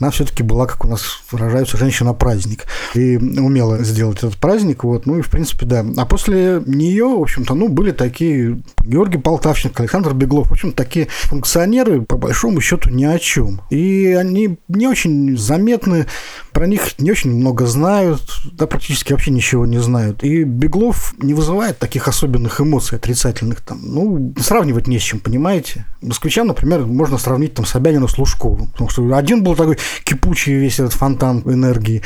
Она 0.00 0.10
все-таки 0.10 0.42
была, 0.42 0.64
как 0.66 0.86
у 0.86 0.88
нас 0.88 1.02
выражаются, 1.30 1.76
женщина-праздник. 1.76 2.64
И 2.94 3.18
умела 3.44 3.82
сделать 3.82 4.18
этот 4.18 4.36
праздник, 4.36 4.84
вот, 4.84 5.06
ну 5.06 5.18
и 5.18 5.22
в 5.22 5.30
принципе, 5.30 5.66
да. 5.66 5.84
А 5.96 6.06
после 6.06 6.62
нее, 6.66 7.06
в 7.06 7.22
общем-то, 7.22 7.54
ну, 7.54 7.68
были 7.68 7.90
такие 7.92 8.60
Георгий 8.84 9.18
Полтавченко, 9.18 9.82
Александр 9.82 10.14
Беглов, 10.14 10.48
в 10.48 10.52
общем, 10.52 10.72
такие 10.72 11.08
функционеры, 11.10 12.02
по 12.02 12.16
большому 12.16 12.60
счету, 12.60 12.90
ни 12.90 13.04
о 13.04 13.18
чем. 13.18 13.60
И 13.70 14.16
они 14.18 14.58
не 14.68 14.86
очень 14.86 15.36
заметны, 15.36 16.06
про 16.52 16.66
них 16.66 16.98
не 16.98 17.10
очень 17.10 17.34
много 17.34 17.66
знают, 17.66 18.22
да, 18.52 18.66
практически 18.66 19.12
вообще 19.12 19.30
ничего 19.30 19.66
не 19.66 19.78
знают. 19.78 20.22
И 20.22 20.44
Беглов 20.44 21.14
не 21.18 21.34
вызывает 21.34 21.78
таких 21.78 22.08
особенных 22.08 22.60
эмоций 22.60 22.98
отрицательных 22.98 23.60
там. 23.62 23.80
Ну, 23.82 24.34
сравнивать 24.38 24.86
не 24.86 24.98
с 24.98 25.02
чем, 25.02 25.20
понимаете? 25.20 25.86
Москвичам, 26.02 26.48
например, 26.48 26.84
можно 26.84 27.16
сравнить 27.16 27.54
там 27.54 27.64
Собянина 27.64 28.08
с 28.08 28.18
Лужковым, 28.18 28.68
потому 28.68 28.90
что 28.90 29.16
один 29.16 29.42
был 29.42 29.54
такой 29.54 29.78
кипучий 30.04 30.54
весь 30.54 30.80
этот 30.80 30.92
фонтан 30.92 31.42
энергии, 31.46 32.02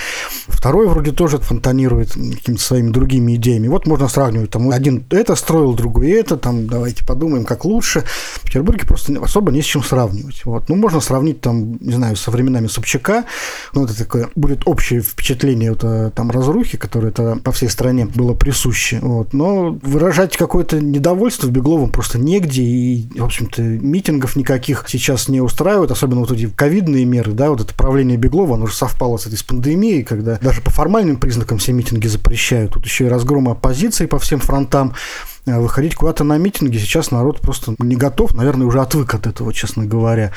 второй 0.49 0.87
вроде 0.87 1.13
тоже 1.13 1.26
фонтанирует 1.29 2.13
какими-то 2.13 2.63
своими 2.63 2.91
другими 2.91 3.37
идеями. 3.37 3.69
Вот 3.69 3.87
можно 3.87 4.09
сравнивать, 4.09 4.51
там 4.51 4.71
один 4.71 5.05
это 5.11 5.35
строил, 5.37 5.75
другой 5.75 6.11
это, 6.11 6.37
там 6.37 6.67
давайте 6.67 7.05
подумаем, 7.05 7.45
как 7.45 7.65
лучше. 7.65 8.05
В 8.35 8.45
Петербурге 8.45 8.87
просто 8.87 9.19
особо 9.21 9.53
не 9.53 9.63
с 9.63 9.65
чем 9.65 9.83
сравнивать. 9.83 10.45
Вот. 10.45 10.69
Ну, 10.69 10.77
можно 10.77 11.01
сравнить 11.01 11.41
там, 11.41 11.79
не 11.81 11.95
знаю, 11.95 12.17
со 12.17 12.31
временами 12.31 12.67
Собчака, 12.67 13.25
ну, 13.73 13.85
это 13.85 13.97
такое 13.97 14.29
будет 14.35 14.63
общее 14.67 15.01
впечатление 15.01 15.71
вот, 15.71 15.85
э, 15.85 16.11
там 16.15 16.31
разрухи, 16.31 16.79
которое 16.79 17.09
это 17.09 17.37
по 17.43 17.53
всей 17.53 17.69
стране 17.69 18.07
было 18.07 18.35
присуще. 18.35 18.99
Вот. 19.01 19.33
Но 19.33 19.79
выражать 19.83 20.37
какое-то 20.37 20.81
недовольство 20.81 21.47
в 21.47 21.51
Бегловом 21.51 21.91
просто 21.91 22.19
негде, 22.19 22.63
и, 22.63 23.09
в 23.19 23.25
общем-то, 23.25 23.63
митингов 23.63 24.37
никаких 24.37 24.85
сейчас 24.89 25.29
не 25.29 25.41
устраивают, 25.41 25.91
особенно 25.91 26.21
вот 26.21 26.33
эти 26.33 26.49
ковидные 26.49 27.05
меры, 27.05 27.33
да, 27.33 27.51
вот 27.51 27.61
это 27.61 27.75
правление 27.75 28.17
Беглова, 28.17 28.55
оно 28.55 28.67
же 28.67 28.75
совпало 28.75 29.17
с 29.17 29.27
этой 29.27 29.39
с 29.39 29.43
пандемией, 29.43 30.03
когда 30.03 30.39
даже 30.41 30.61
по 30.61 30.71
формальным 31.07 31.21
признакам 31.21 31.59
все 31.59 31.73
митинги 31.73 32.09
запрещают. 32.09 32.73
Тут 32.73 32.85
еще 32.85 33.07
и 33.07 33.09
разгром 33.09 33.49
оппозиции 33.49 34.07
по 34.07 34.19
всем 34.19 34.41
фронтам. 34.41 34.95
Э, 35.47 35.61
выходить 35.61 35.95
куда-то 35.95 36.25
на 36.25 36.39
митинги 36.39 36.77
сейчас 36.77 37.13
народ 37.13 37.41
просто 37.41 37.75
не 37.79 37.95
готов, 37.95 38.35
наверное, 38.35 38.67
уже 38.67 38.81
отвык 38.81 39.15
от 39.15 39.27
этого, 39.27 39.53
честно 39.53 39.87
говоря. 39.87 40.33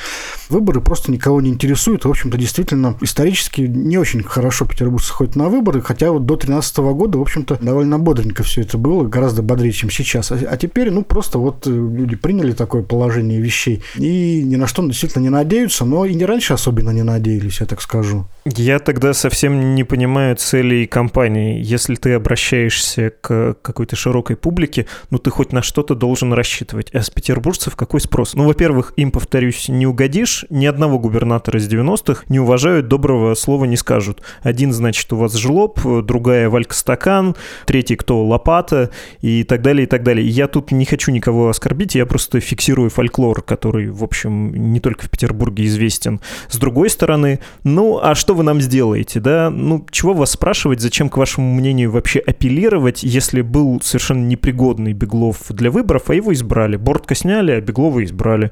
Выборы 0.48 0.80
просто 0.80 1.10
никого 1.10 1.40
не 1.40 1.50
интересуют. 1.50 2.04
В 2.04 2.10
общем-то, 2.10 2.38
действительно, 2.38 2.96
исторически 3.00 3.62
не 3.62 3.98
очень 3.98 4.22
хорошо 4.22 4.66
петербуржцы 4.66 5.12
ходят 5.12 5.34
на 5.34 5.48
выборы, 5.48 5.82
хотя 5.82 6.12
вот 6.12 6.26
до 6.26 6.34
2013 6.34 6.76
года, 6.78 7.18
в 7.18 7.22
общем-то, 7.22 7.58
довольно 7.60 7.98
бодренько 7.98 8.44
все 8.44 8.62
это 8.62 8.78
было, 8.78 9.04
гораздо 9.04 9.42
бодрее, 9.42 9.72
чем 9.72 9.90
сейчас. 9.90 10.30
А, 10.30 10.36
а 10.48 10.56
теперь, 10.56 10.90
ну, 10.90 11.02
просто 11.02 11.38
вот 11.38 11.66
э, 11.66 11.70
люди 11.70 12.14
приняли 12.14 12.52
такое 12.52 12.82
положение 12.82 13.40
вещей 13.40 13.82
и 13.96 14.42
ни 14.44 14.54
на 14.54 14.68
что 14.68 14.86
действительно 14.86 15.22
не 15.22 15.30
надеются, 15.30 15.84
но 15.84 16.04
и 16.04 16.14
не 16.14 16.24
раньше 16.24 16.52
особенно 16.54 16.90
не 16.90 17.02
надеялись, 17.02 17.60
я 17.60 17.66
так 17.66 17.82
скажу. 17.82 18.26
Я 18.44 18.78
тогда 18.78 19.12
совсем 19.12 19.74
не 19.74 19.82
понимаю 19.82 20.36
целей 20.36 20.86
компании. 20.86 21.60
Если 21.62 21.96
ты 21.96 22.12
обращаешься 22.12 23.12
к 23.20 23.56
какой-то 23.60 23.96
широкой 23.96 24.36
публике, 24.36 24.86
ну 25.10 25.18
ты 25.18 25.30
хоть 25.30 25.52
на 25.52 25.62
что-то 25.62 25.94
должен 25.94 26.32
рассчитывать. 26.32 26.90
А 26.92 27.02
с 27.02 27.10
петербуржцев 27.10 27.76
какой 27.76 28.00
спрос? 28.00 28.34
Ну, 28.34 28.44
во-первых, 28.44 28.92
им, 28.96 29.10
повторюсь, 29.10 29.68
не 29.68 29.86
угодишь. 29.86 30.44
Ни 30.50 30.66
одного 30.66 30.98
губернатора 30.98 31.58
из 31.58 31.68
90-х 31.68 32.24
не 32.28 32.40
уважают, 32.40 32.88
доброго 32.88 33.34
слова 33.34 33.64
не 33.64 33.76
скажут. 33.76 34.22
Один, 34.42 34.72
значит, 34.72 35.12
у 35.12 35.16
вас 35.16 35.34
жлоб, 35.34 35.80
другая 36.04 36.48
Валька 36.48 36.74
Стакан, 36.74 37.36
третий 37.66 37.96
кто 37.96 38.24
Лопата 38.24 38.90
и 39.20 39.44
так 39.44 39.62
далее, 39.62 39.84
и 39.84 39.86
так 39.86 40.02
далее. 40.02 40.26
Я 40.26 40.48
тут 40.48 40.72
не 40.72 40.84
хочу 40.84 41.10
никого 41.10 41.48
оскорбить, 41.48 41.94
я 41.94 42.06
просто 42.06 42.40
фиксирую 42.40 42.90
фольклор, 42.90 43.42
который, 43.42 43.90
в 43.90 44.04
общем, 44.04 44.72
не 44.72 44.80
только 44.80 45.06
в 45.06 45.10
Петербурге 45.10 45.66
известен. 45.66 46.20
С 46.48 46.56
другой 46.58 46.90
стороны, 46.90 47.40
ну, 47.64 48.00
а 48.02 48.14
что 48.14 48.34
вы 48.34 48.42
нам 48.42 48.60
сделаете, 48.60 49.20
да? 49.20 49.50
Ну, 49.50 49.86
чего 49.90 50.14
вас 50.14 50.32
спрашивать, 50.32 50.80
зачем, 50.80 51.08
к 51.08 51.16
вашему 51.16 51.54
мнению, 51.54 51.90
вообще 51.90 52.18
апеллировать, 52.20 53.02
если 53.02 53.42
был 53.42 53.80
совершенно 53.82 54.24
непригодный 54.24 54.89
Беглов 54.92 55.38
для 55.50 55.70
выборов, 55.70 56.10
а 56.10 56.14
его 56.14 56.32
избрали. 56.32 56.76
Бортко 56.76 57.14
сняли, 57.14 57.52
а 57.52 57.60
Беглова 57.60 58.04
избрали. 58.04 58.50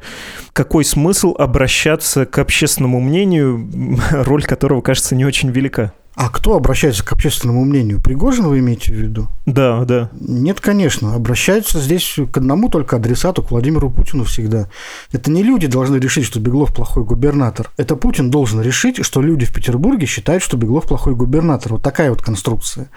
Какой 0.53 0.85
смысл 0.85 1.35
обращаться 1.39 2.27
к 2.27 2.39
общественному 2.39 3.01
мнению, 3.01 3.69
роль 4.11 4.45
которого, 4.45 4.81
кажется, 4.81 5.15
не 5.15 5.25
очень 5.25 5.51
велика? 5.51 5.93
А 6.19 6.31
кто 6.31 6.57
обращается 6.57 7.05
к 7.05 7.13
общественному 7.13 7.65
мнению? 7.65 8.01
Пригожин 8.01 8.49
вы 8.49 8.59
имеете 8.59 8.93
в 8.93 8.97
виду? 8.97 9.29
Да, 9.47 9.85
да. 9.85 10.11
Нет, 10.21 10.61
конечно. 10.61 11.15
Обращаются 11.15 11.79
здесь 11.79 12.17
к 12.33 12.37
одному 12.39 12.69
только 12.69 12.97
адресату, 12.97 13.41
к 13.41 13.53
Владимиру 13.53 13.89
Путину 13.89 14.25
всегда. 14.25 14.69
Это 15.13 15.31
не 15.31 15.45
люди 15.45 15.69
должны 15.69 15.95
решить, 15.95 16.25
что 16.25 16.41
Беглов 16.41 16.75
плохой 16.75 17.05
губернатор. 17.05 17.71
Это 17.77 17.95
Путин 17.95 18.33
должен 18.33 18.61
решить, 18.61 19.05
что 19.07 19.23
люди 19.23 19.47
в 19.47 19.55
Петербурге 19.55 20.07
считают, 20.07 20.43
что 20.43 20.57
Беглов 20.57 20.89
плохой 20.89 21.15
губернатор. 21.15 21.75
Вот 21.75 21.85
такая 21.85 22.11
вот 22.11 22.21
конструкция. 22.21 22.91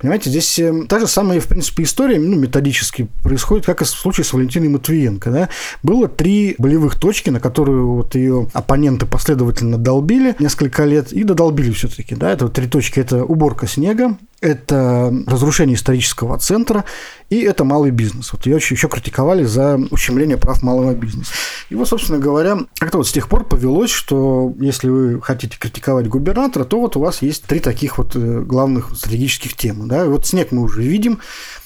Понимаете, 0.00 0.30
здесь 0.30 0.58
э, 0.58 0.86
та 0.88 0.98
же 0.98 1.06
самая, 1.06 1.38
в 1.38 1.46
принципе, 1.46 1.84
история 1.84 2.18
ну, 2.18 2.34
методически 2.34 3.06
происходит, 3.22 3.64
как 3.64 3.80
и 3.80 3.84
в 3.84 3.88
случае 3.88 4.24
с 4.24 4.32
Валентиной 4.32 4.70
Матвиенко. 4.70 5.30
Да? 5.30 5.48
Было 5.84 6.08
три 6.08 6.56
болевых 6.58 6.98
точки, 6.98 7.30
на 7.30 7.38
которые 7.38 7.84
вот 7.84 8.16
ее 8.16 8.48
оппоненты 8.52 9.06
последовательно 9.06 9.78
долбили 9.78 10.34
несколько 10.40 10.84
лет 10.84 11.12
и 11.12 11.22
додолбили 11.22 11.70
все-таки. 11.70 12.16
Да? 12.16 12.32
Это 12.32 12.55
три 12.56 12.66
точки– 12.68 13.00
это 13.00 13.22
уборка 13.22 13.66
снега, 13.66 14.16
это 14.40 15.12
разрушение 15.26 15.76
исторического 15.76 16.38
центра 16.38 16.86
и 17.28 17.40
это 17.40 17.64
малый 17.64 17.90
бизнес. 17.90 18.32
Вот 18.32 18.46
ее 18.46 18.56
еще 18.56 18.88
критиковали 18.88 19.44
за 19.44 19.78
ущемление 19.90 20.38
прав 20.38 20.62
малого 20.62 20.94
бизнеса. 20.94 21.32
И 21.68 21.74
вот, 21.74 21.86
собственно 21.86 22.18
говоря, 22.18 22.60
как-то 22.78 22.96
вот 22.96 23.06
с 23.06 23.12
тех 23.12 23.28
пор 23.28 23.44
повелось, 23.44 23.90
что 23.90 24.54
если 24.58 24.88
вы 24.88 25.20
хотите 25.20 25.58
критиковать 25.58 26.08
губернатора, 26.08 26.64
то 26.64 26.80
вот 26.80 26.96
у 26.96 27.00
вас 27.00 27.20
есть 27.20 27.44
три 27.44 27.60
таких 27.60 27.98
вот 27.98 28.16
э, 28.16 28.40
главных 28.40 28.96
стратегических 28.96 29.54
темы. 29.54 29.86
Да? 29.86 30.06
И 30.06 30.08
вот 30.08 30.26
снег 30.26 30.50
мы 30.50 30.62
уже 30.62 30.80
видим. 30.80 31.18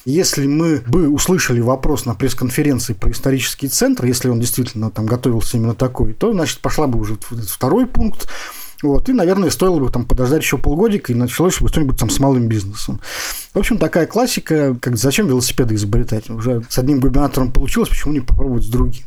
Если 0.04 0.48
мы 0.48 0.82
бы 0.88 1.08
услышали 1.08 1.60
вопрос 1.60 2.04
на 2.04 2.16
пресс-конференции 2.16 2.94
про 2.94 3.12
исторический 3.12 3.68
центр, 3.68 4.06
если 4.06 4.28
он 4.28 4.40
действительно 4.40 4.90
там 4.90 5.06
готовился 5.06 5.56
именно 5.56 5.74
такой, 5.74 6.14
то, 6.14 6.32
значит, 6.32 6.58
пошла 6.58 6.88
бы 6.88 6.98
уже 6.98 7.16
второй 7.46 7.86
пункт 7.86 8.28
вот, 8.82 9.08
и, 9.08 9.12
наверное, 9.12 9.50
стоило 9.50 9.78
бы 9.78 9.90
там 9.90 10.04
подождать 10.04 10.42
еще 10.42 10.58
полгодика 10.58 11.12
и 11.12 11.16
началось 11.16 11.60
бы 11.60 11.68
что-нибудь 11.68 11.98
там 11.98 12.10
с 12.10 12.18
малым 12.18 12.48
бизнесом. 12.48 13.00
В 13.52 13.58
общем, 13.58 13.78
такая 13.78 14.06
классика, 14.06 14.76
как 14.80 14.96
зачем 14.96 15.26
велосипеды 15.26 15.74
изобретать? 15.74 16.30
Уже 16.30 16.62
с 16.68 16.78
одним 16.78 17.00
губернатором 17.00 17.50
получилось, 17.50 17.88
почему 17.88 18.12
не 18.12 18.20
попробовать 18.20 18.62
с 18.62 18.68
другим? 18.68 19.02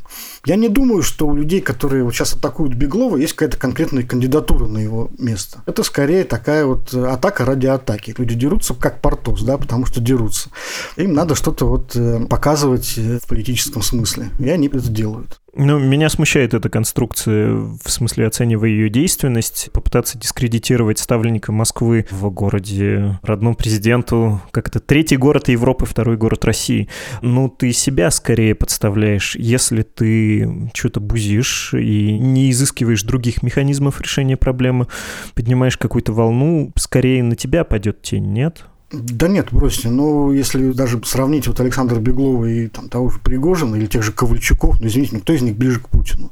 Я 0.46 0.58
не 0.58 0.68
думаю, 0.68 1.02
что 1.02 1.28
у 1.28 1.34
людей, 1.34 1.62
которые 1.62 2.04
вот 2.04 2.14
сейчас 2.14 2.34
атакуют 2.34 2.74
Беглова, 2.74 3.16
есть 3.16 3.34
какая-то 3.34 3.58
конкретная 3.58 4.04
кандидатура 4.04 4.68
на 4.68 4.80
его 4.80 5.10
место. 5.18 5.64
Это 5.66 5.84
скорее 5.84 6.26
такая 6.26 6.66
вот 6.66 6.94
атака 6.94 7.46
ради 7.46 7.68
атаки. 7.68 8.14
Люди 8.18 8.36
дерутся 8.36 8.74
как 8.74 9.00
Портос, 9.00 9.44
да, 9.44 9.58
потому 9.58 9.86
что 9.86 10.02
дерутся. 10.02 10.50
Им 10.98 11.14
надо 11.14 11.36
что-то 11.36 11.66
вот 11.66 11.96
э, 11.96 12.26
показывать 12.30 12.96
э, 12.98 13.20
в 13.24 13.28
политическом 13.28 13.82
смысле. 13.82 14.30
И 14.40 14.50
они 14.50 14.68
это 14.68 14.90
делают. 14.90 15.40
Ну, 15.56 15.78
меня 15.78 16.10
смущает 16.10 16.56
эта 16.56 16.68
конструкция, 16.68 17.54
в 17.54 17.88
смысле 17.88 18.26
оценивая 18.26 18.70
ее 18.70 18.90
действенность, 18.90 19.70
попытаться 19.72 20.18
дискредитировать 20.18 20.98
ставленника 20.98 21.52
Москвы 21.52 22.08
в 22.10 22.28
городе 22.32 23.20
родном 23.22 23.54
президенту 23.54 24.33
как 24.52 24.68
это, 24.68 24.80
третий 24.80 25.18
город 25.18 25.50
Европы, 25.50 25.86
второй 25.86 26.18
город 26.18 26.46
России. 26.46 26.90
Ну, 27.22 27.50
ты 27.50 27.72
себя 27.72 28.12
скорее 28.12 28.56
подставляешь, 28.56 29.36
если 29.36 29.82
ты 29.82 30.70
что-то 30.74 31.00
бузишь 31.00 31.74
и 31.74 32.18
не 32.18 32.52
изыскиваешь 32.52 33.04
других 33.04 33.44
механизмов 33.44 34.02
решения 34.02 34.38
проблемы, 34.38 34.88
поднимаешь 35.36 35.78
какую-то 35.78 36.14
волну, 36.14 36.72
скорее 36.78 37.24
на 37.24 37.36
тебя 37.36 37.64
пойдет 37.64 38.02
тень, 38.02 38.32
нет? 38.32 38.66
Да 38.94 39.28
нет, 39.28 39.48
бросьте. 39.52 39.90
Ну, 39.90 40.32
если 40.32 40.72
даже 40.72 41.02
сравнить 41.04 41.48
вот 41.48 41.60
Александра 41.60 42.00
Беглова 42.00 42.46
и 42.46 42.68
там, 42.68 42.90
того 42.90 43.10
же 43.10 43.18
Пригожина 43.18 43.76
или 43.76 43.88
тех 43.88 44.04
же 44.04 44.12
Ковальчуков, 44.12 44.80
ну, 44.80 44.86
извините, 44.86 45.18
кто 45.18 45.34
из 45.34 45.42
них 45.42 45.56
ближе 45.56 45.80
к 45.80 45.90
Путину? 45.90 46.32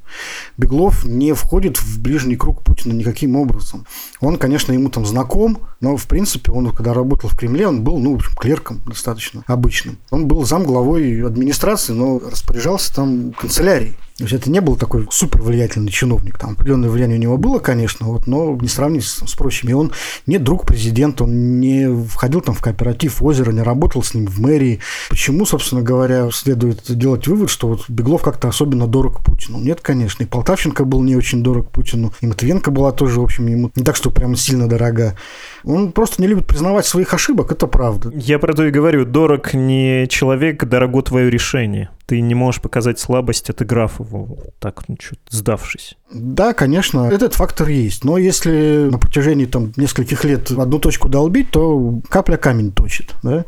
Беглов 0.58 1.04
не 1.04 1.34
входит 1.34 1.78
в 1.78 2.00
ближний 2.00 2.36
круг 2.36 2.62
Путина 2.62 2.93
никаким 2.93 3.36
образом. 3.36 3.88
Он, 4.19 4.38
конечно, 4.38 4.74
ему 4.74 4.89
там 4.89 5.08
знаком, 5.08 5.58
но, 5.80 5.97
в 5.97 6.06
принципе, 6.06 6.52
он, 6.52 6.69
когда 6.69 6.93
работал 6.93 7.32
в 7.32 7.36
Кремле, 7.36 7.67
он 7.67 7.84
был, 7.84 7.97
ну, 7.97 8.13
в 8.13 8.15
общем, 8.17 8.36
клерком 8.36 8.80
достаточно 8.86 9.43
обычным. 9.47 9.97
Он 10.12 10.28
был 10.28 10.45
зам 10.45 10.63
главой 10.63 11.26
администрации, 11.26 11.93
но 11.93 12.19
распоряжался 12.19 12.93
там 12.93 13.32
канцелярией. 13.32 13.95
То 14.22 14.26
есть 14.26 14.36
это 14.36 14.52
не 14.52 14.62
был 14.62 14.76
такой 14.76 15.08
супер 15.10 15.42
влиятельный 15.42 15.92
чиновник. 15.92 16.38
Там 16.38 16.52
определенное 16.52 16.92
влияние 16.92 17.18
у 17.18 17.22
него 17.22 17.38
было, 17.38 17.58
конечно, 17.58 18.06
вот, 18.06 18.28
но 18.28 18.56
не 18.56 18.68
сравнить 18.68 19.04
с, 19.04 19.26
с 19.26 19.34
прочими. 19.34 19.74
Он 19.74 19.92
не 20.28 20.38
друг 20.38 20.68
президента, 20.68 21.24
он 21.24 21.60
не 21.60 21.92
входил 22.06 22.42
там 22.42 22.54
в 22.54 22.62
кооператив 22.62 23.24
озера, 23.24 23.52
не 23.52 23.64
работал 23.64 24.04
с 24.04 24.14
ним 24.14 24.28
в 24.28 24.40
мэрии. 24.40 24.80
Почему, 25.10 25.44
собственно 25.48 25.82
говоря, 25.82 26.30
следует 26.32 26.84
делать 26.88 27.28
вывод, 27.28 27.50
что 27.50 27.68
вот 27.68 27.90
Беглов 27.90 28.22
как-то 28.22 28.48
особенно 28.48 28.86
дорог 28.86 29.26
Путину? 29.26 29.58
Нет, 29.58 29.82
конечно. 29.82 30.22
И 30.22 30.28
Полтавченко 30.28 30.86
был 30.86 31.02
не 31.02 31.16
очень 31.16 31.42
дорог 31.42 31.72
Путину, 31.72 32.14
и 32.22 32.28
Матвиенко 32.28 32.70
была 32.70 32.92
тоже, 32.92 33.20
в 33.20 33.24
общем, 33.24 33.48
ему 33.48 33.72
не 33.76 33.84
так, 33.84 33.96
что 33.96 34.12
прям 34.12 34.36
сильно 34.36 34.70
дорога. 34.70 35.16
Он 35.63 35.91
просто 35.91 36.21
не 36.21 36.28
любит 36.28 36.47
признавать 36.47 36.86
своих 36.86 37.13
ошибок, 37.13 37.52
это 37.52 37.67
правда. 37.67 38.12
Я 38.13 38.39
про 38.39 38.54
то 38.54 38.65
и 38.65 38.71
говорю, 38.71 39.06
дорог 39.06 39.54
не 39.54 40.08
человек, 40.08 40.63
дорого 40.65 41.02
твое 41.02 41.30
решение 41.30 41.89
ты 42.12 42.19
не 42.19 42.36
можешь 42.36 42.60
показать 42.60 43.00
слабость, 43.00 43.50
отыграв 43.50 44.02
его 44.02 44.38
так, 44.60 44.84
ну, 44.89 44.97
что 45.00 45.15
сдавшись. 45.30 45.95
Да, 46.12 46.52
конечно, 46.52 47.10
этот 47.10 47.36
фактор 47.36 47.69
есть. 47.69 48.04
Но 48.04 48.17
если 48.17 48.89
на 48.91 48.97
протяжении 48.97 49.45
там, 49.45 49.71
нескольких 49.78 50.26
лет 50.26 50.52
одну 50.52 50.78
точку 50.78 51.08
долбить, 51.08 51.52
то 51.52 52.02
капля 52.10 52.36
камень 52.36 52.74
точит. 52.74 53.15
Да? 53.24 53.45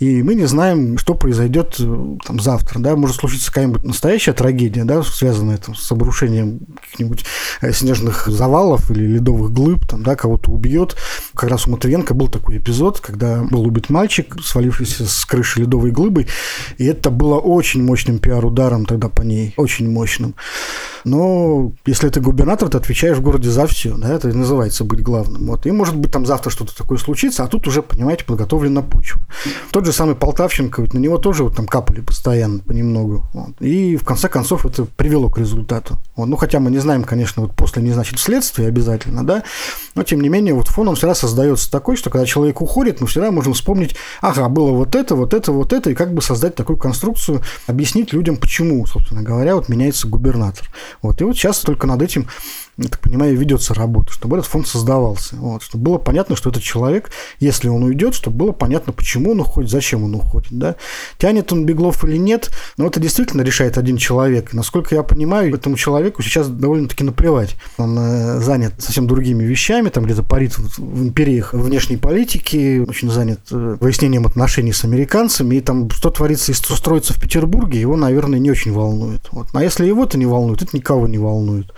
И 0.00 0.24
мы 0.24 0.34
не 0.34 0.46
знаем, 0.46 0.98
что 0.98 1.14
произойдет 1.14 1.76
там, 1.76 2.40
завтра. 2.40 2.80
Да? 2.80 2.96
Может 2.96 3.14
случиться 3.14 3.46
какая-нибудь 3.46 3.84
настоящая 3.84 4.32
трагедия, 4.32 4.82
да, 4.82 5.04
связанная 5.04 5.58
там, 5.58 5.76
с 5.76 5.92
обрушением 5.92 6.62
каких-нибудь 6.82 7.24
э, 7.60 7.70
снежных 7.70 8.26
завалов 8.26 8.90
или 8.90 9.06
ледовых 9.06 9.52
глыб, 9.52 9.86
там, 9.86 10.02
да, 10.02 10.16
кого-то 10.16 10.50
убьет. 10.50 10.96
Раз 11.50 11.66
у 11.66 11.70
Матвиенко 11.72 12.14
был 12.14 12.28
такой 12.28 12.58
эпизод, 12.58 13.00
когда 13.00 13.42
был 13.42 13.66
убит 13.66 13.90
мальчик, 13.90 14.36
свалившийся 14.40 15.04
с 15.04 15.24
крыши 15.24 15.58
ледовой 15.58 15.90
глыбы. 15.90 16.28
И 16.78 16.84
это 16.84 17.10
было 17.10 17.38
очень 17.38 17.82
мощным 17.82 18.20
пиар-ударом 18.20 18.86
тогда 18.86 19.08
по 19.08 19.22
ней, 19.22 19.52
очень 19.56 19.90
мощным. 19.90 20.36
Но 21.04 21.72
если 21.86 22.08
ты 22.08 22.20
губернатор, 22.20 22.68
ты 22.68 22.76
отвечаешь 22.76 23.16
в 23.16 23.22
городе 23.22 23.50
за 23.50 23.66
все, 23.66 23.96
да, 23.96 24.14
это 24.14 24.28
и 24.28 24.32
называется 24.32 24.84
быть 24.84 25.02
главным. 25.02 25.46
Вот. 25.46 25.66
И 25.66 25.72
может 25.72 25.96
быть 25.96 26.12
там 26.12 26.24
завтра 26.24 26.50
что-то 26.50 26.76
такое 26.76 26.98
случится, 26.98 27.42
а 27.42 27.48
тут 27.48 27.66
уже, 27.66 27.82
понимаете, 27.82 28.24
подготовлена 28.24 28.82
почва. 28.82 29.20
Тот 29.72 29.86
же 29.86 29.92
самый 29.92 30.14
Полтавченко, 30.14 30.82
ведь 30.82 30.94
на 30.94 30.98
него 30.98 31.18
тоже 31.18 31.42
вот 31.42 31.56
там 31.56 31.66
капали 31.66 32.00
постоянно 32.00 32.60
понемногу. 32.60 33.26
Вот. 33.32 33.60
И 33.60 33.96
в 33.96 34.04
конце 34.04 34.28
концов 34.28 34.66
это 34.66 34.84
привело 34.84 35.30
к 35.30 35.38
результату. 35.38 35.98
Вот. 36.14 36.26
Ну, 36.26 36.36
хотя 36.36 36.60
мы 36.60 36.70
не 36.70 36.78
знаем, 36.78 37.02
конечно, 37.02 37.42
вот 37.42 37.56
после 37.56 37.82
не 37.82 37.90
значит 37.90 38.20
следствие 38.20 38.68
обязательно, 38.68 39.26
да, 39.26 39.42
но 39.96 40.04
тем 40.04 40.20
не 40.20 40.28
менее 40.28 40.54
вот 40.54 40.68
фон 40.68 40.86
он 40.86 40.94
всегда 40.94 41.14
создается 41.40 41.70
такой, 41.70 41.96
что 41.96 42.10
когда 42.10 42.26
человек 42.26 42.60
уходит, 42.60 43.00
мы 43.00 43.06
всегда 43.06 43.30
можем 43.30 43.54
вспомнить, 43.54 43.96
ага, 44.20 44.48
было 44.48 44.72
вот 44.72 44.94
это, 44.94 45.14
вот 45.14 45.32
это, 45.32 45.52
вот 45.52 45.72
это, 45.72 45.90
и 45.90 45.94
как 45.94 46.12
бы 46.12 46.20
создать 46.20 46.54
такую 46.54 46.76
конструкцию, 46.76 47.42
объяснить 47.66 48.12
людям, 48.12 48.36
почему, 48.36 48.84
собственно 48.86 49.22
говоря, 49.22 49.56
вот 49.56 49.68
меняется 49.68 50.06
губернатор. 50.06 50.68
Вот. 51.02 51.20
И 51.20 51.24
вот 51.24 51.36
сейчас 51.36 51.60
только 51.60 51.86
над 51.86 52.02
этим 52.02 52.26
я 52.84 52.88
так 52.88 53.00
понимаю, 53.00 53.36
ведется 53.36 53.74
работа, 53.74 54.12
чтобы 54.12 54.38
этот 54.38 54.48
фонд 54.48 54.66
создавался. 54.66 55.36
Вот, 55.36 55.62
чтобы 55.62 55.84
было 55.84 55.98
понятно, 55.98 56.34
что 56.34 56.48
этот 56.50 56.62
человек, 56.62 57.10
если 57.38 57.68
он 57.68 57.82
уйдет, 57.82 58.14
чтобы 58.14 58.38
было 58.38 58.52
понятно, 58.52 58.92
почему 58.92 59.32
он 59.32 59.40
уходит, 59.40 59.70
зачем 59.70 60.02
он 60.04 60.14
уходит. 60.14 60.52
Да? 60.52 60.76
Тянет 61.18 61.52
он 61.52 61.66
Беглов 61.66 62.02
или 62.04 62.16
нет, 62.16 62.50
но 62.78 62.86
это 62.86 62.98
действительно 62.98 63.42
решает 63.42 63.76
один 63.76 63.98
человек. 63.98 64.54
Насколько 64.54 64.94
я 64.94 65.02
понимаю, 65.02 65.54
этому 65.54 65.76
человеку 65.76 66.22
сейчас 66.22 66.48
довольно-таки 66.48 67.04
наплевать. 67.04 67.56
Он 67.76 67.98
э, 67.98 68.40
занят 68.40 68.74
совсем 68.78 69.06
другими 69.06 69.44
вещами, 69.44 69.90
там 69.90 70.04
где-то 70.04 70.22
парит 70.22 70.56
в 70.56 71.02
империях 71.02 71.52
внешней 71.52 71.98
политики, 71.98 72.82
очень 72.88 73.10
занят 73.10 73.40
э, 73.50 73.76
выяснением 73.78 74.26
отношений 74.26 74.72
с 74.72 74.84
американцами, 74.84 75.56
и 75.56 75.60
там 75.60 75.90
что 75.90 76.08
творится 76.08 76.52
и 76.52 76.54
что 76.54 76.74
строится 76.76 77.12
в 77.12 77.20
Петербурге, 77.20 77.78
его, 77.78 77.96
наверное, 77.96 78.38
не 78.38 78.50
очень 78.50 78.72
волнует. 78.72 79.28
Вот. 79.32 79.48
А 79.52 79.62
если 79.62 79.86
его 79.86 80.04
это 80.04 80.16
не 80.16 80.26
волнует, 80.26 80.62
это 80.62 80.74
никого 80.74 81.06
не 81.06 81.18
волнует. 81.18 81.70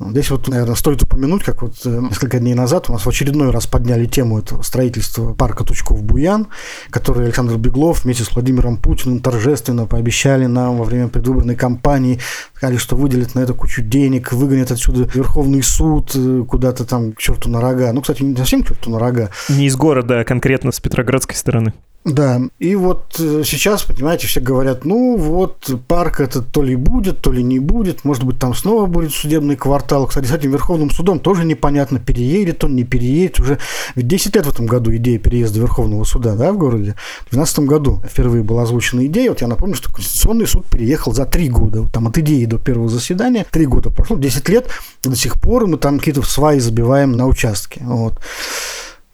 Здесь 0.00 0.30
вот, 0.30 0.48
наверное, 0.48 0.74
стоит 0.74 1.02
упомянуть, 1.02 1.44
как 1.44 1.62
вот 1.62 1.74
э, 1.84 1.88
несколько 1.88 2.40
дней 2.40 2.54
назад 2.54 2.90
у 2.90 2.92
нас 2.92 3.06
в 3.06 3.08
очередной 3.08 3.50
раз 3.50 3.68
подняли 3.68 4.06
тему 4.06 4.40
этого 4.40 4.62
строительства 4.62 5.34
парка 5.34 5.62
Тучков-Буян, 5.62 6.48
который 6.90 7.26
Александр 7.26 7.56
Беглов 7.58 8.04
вместе 8.04 8.24
с 8.24 8.34
Владимиром 8.34 8.76
Путиным 8.76 9.20
торжественно 9.20 9.86
пообещали 9.86 10.46
нам 10.46 10.78
во 10.78 10.84
время 10.84 11.06
предвыборной 11.08 11.54
кампании, 11.54 12.18
сказали, 12.56 12.76
что 12.76 12.96
выделят 12.96 13.36
на 13.36 13.40
это 13.40 13.54
кучу 13.54 13.82
денег, 13.82 14.32
выгонят 14.32 14.72
отсюда 14.72 15.08
Верховный 15.14 15.62
суд 15.62 16.10
э, 16.16 16.42
куда-то 16.48 16.84
там 16.84 17.12
к 17.12 17.20
черту 17.20 17.48
на 17.48 17.60
рога. 17.60 17.92
Ну, 17.92 18.00
кстати, 18.00 18.22
не 18.22 18.36
совсем 18.36 18.64
к 18.64 18.68
черту 18.68 18.90
на 18.90 18.98
рога. 18.98 19.30
Не 19.48 19.66
из 19.66 19.76
города, 19.76 20.20
а 20.20 20.24
конкретно 20.24 20.72
с 20.72 20.80
Петроградской 20.80 21.36
стороны. 21.36 21.72
Да, 22.04 22.38
и 22.58 22.74
вот 22.76 23.16
э, 23.18 23.44
сейчас, 23.46 23.84
понимаете, 23.84 24.26
все 24.26 24.38
говорят, 24.38 24.84
ну 24.84 25.16
вот 25.16 25.70
парк 25.88 26.20
это 26.20 26.42
то 26.42 26.62
ли 26.62 26.76
будет, 26.76 27.22
то 27.22 27.32
ли 27.32 27.42
не 27.42 27.58
будет, 27.58 28.04
может 28.04 28.24
быть, 28.24 28.38
там 28.38 28.54
снова 28.54 28.84
будет 28.84 29.12
судебный 29.12 29.56
квартал. 29.56 30.06
Кстати, 30.06 30.26
с 30.26 30.32
этим 30.32 30.50
Верховным 30.50 30.90
судом 30.90 31.18
тоже 31.18 31.46
непонятно, 31.46 31.98
переедет 31.98 32.62
он, 32.62 32.76
не 32.76 32.84
переедет. 32.84 33.40
Уже 33.40 33.58
ведь 33.94 34.06
10 34.06 34.36
лет 34.36 34.44
в 34.44 34.50
этом 34.50 34.66
году 34.66 34.94
идея 34.94 35.18
переезда 35.18 35.60
Верховного 35.60 36.04
суда, 36.04 36.34
да, 36.34 36.52
в 36.52 36.58
городе. 36.58 36.94
В 37.20 37.30
2012 37.30 37.58
году 37.60 38.02
впервые 38.06 38.44
была 38.44 38.64
озвучена 38.64 39.06
идея. 39.06 39.30
Вот 39.30 39.40
я 39.40 39.46
напомню, 39.46 39.74
что 39.74 39.90
Конституционный 39.90 40.46
суд 40.46 40.66
переехал 40.66 41.14
за 41.14 41.24
три 41.24 41.48
года. 41.48 41.88
Там 41.90 42.06
от 42.06 42.18
идеи 42.18 42.44
до 42.44 42.58
первого 42.58 42.90
заседания 42.90 43.46
три 43.50 43.64
года 43.64 43.88
прошло, 43.88 44.18
10 44.18 44.46
лет, 44.50 44.68
до 45.04 45.16
сих 45.16 45.40
пор 45.40 45.66
мы 45.66 45.78
там 45.78 45.98
какие-то 45.98 46.20
сваи 46.20 46.58
забиваем 46.58 47.12
на 47.12 47.26
участке. 47.26 47.80
Вот. 47.82 48.20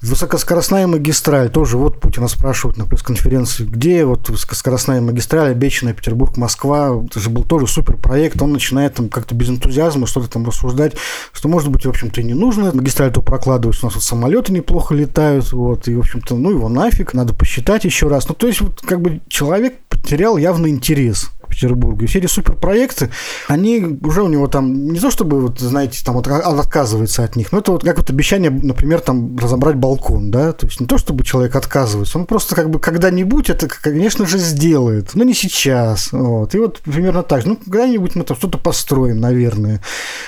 Высокоскоростная 0.03 0.87
магистраль, 0.87 1.51
тоже 1.51 1.77
вот 1.77 2.01
Путина 2.01 2.27
спрашивают 2.27 2.79
на 2.79 2.87
пресс-конференции, 2.87 3.65
где 3.65 4.07
вот 4.07 4.31
высокоскоростная 4.31 5.03
магистраль, 5.03 5.51
обещанная 5.51 5.93
Петербург-Москва, 5.93 7.03
это 7.05 7.21
же 7.21 7.29
был 7.29 7.45
тоже 7.45 7.67
супер 7.67 7.99
проект, 7.99 8.41
он 8.41 8.53
начинает 8.53 8.95
там 8.95 9.11
как-то 9.11 9.35
без 9.35 9.51
энтузиазма 9.51 10.07
что-то 10.07 10.31
там 10.31 10.47
рассуждать, 10.47 10.95
что, 11.33 11.51
может 11.51 11.69
быть, 11.69 11.85
в 11.85 11.89
общем-то, 11.91 12.23
и 12.23 12.25
не 12.25 12.33
нужно 12.33 12.71
магистраль 12.73 13.13
то 13.13 13.21
прокладывать, 13.21 13.79
у 13.83 13.87
нас 13.87 13.95
вот 13.95 14.03
самолеты 14.03 14.55
неплохо 14.55 14.95
летают, 14.95 15.53
вот, 15.53 15.87
и, 15.87 15.95
в 15.95 15.99
общем-то, 15.99 16.35
ну, 16.35 16.51
его 16.51 16.71
нафиг, 16.71 17.13
надо 17.13 17.35
посчитать 17.35 17.85
еще 17.85 18.09
раз. 18.09 18.27
Ну, 18.27 18.35
то 18.35 18.47
есть, 18.47 18.63
вот, 18.63 18.81
как 18.81 19.03
бы 19.03 19.21
человек 19.29 19.81
потерял 19.91 20.39
явный 20.39 20.71
интерес 20.71 21.31
Петербурге. 21.51 22.07
Все 22.07 22.19
эти 22.19 22.27
суперпроекты, 22.27 23.11
они 23.49 23.99
уже 24.03 24.23
у 24.23 24.29
него 24.29 24.47
там 24.47 24.93
не 24.93 24.99
то 24.99 25.11
чтобы, 25.11 25.41
вот, 25.41 25.59
знаете, 25.59 26.03
там 26.05 26.15
вот 26.15 26.27
он 26.29 26.59
отказывается 26.59 27.25
от 27.25 27.37
них, 27.37 27.53
но 27.53 27.59
это 27.59 27.73
вот 27.73 27.85
как 27.85 27.99
вот 27.99 28.11
обещание, 28.11 28.51
например, 28.51 29.01
там 29.01 29.37
разобрать 29.37 29.77
балкон, 29.77 30.31
да, 30.31 30.53
то 30.53 30.67
есть 30.67 30.81
не 30.81 30.87
то 30.87 30.99
чтобы 30.99 31.25
человек 31.25 31.57
отказывается, 31.57 32.19
он 32.19 32.27
просто 32.27 32.55
как 32.55 32.71
бы 32.71 32.79
когда-нибудь 32.79 33.51
это, 33.51 33.69
конечно 33.69 34.27
же, 34.27 34.39
сделает, 34.39 35.15
но 35.15 35.25
не 35.25 35.35
сейчас, 35.35 36.13
вот. 36.13 36.55
И 36.55 36.59
вот 36.59 36.81
примерно 36.81 37.23
так 37.23 37.43
же, 37.43 37.49
ну, 37.49 37.57
когда-нибудь 37.57 38.15
мы 38.15 38.25
там 38.25 38.37
что-то 38.37 38.59
построим, 38.59 39.21
наверное. 39.21 39.81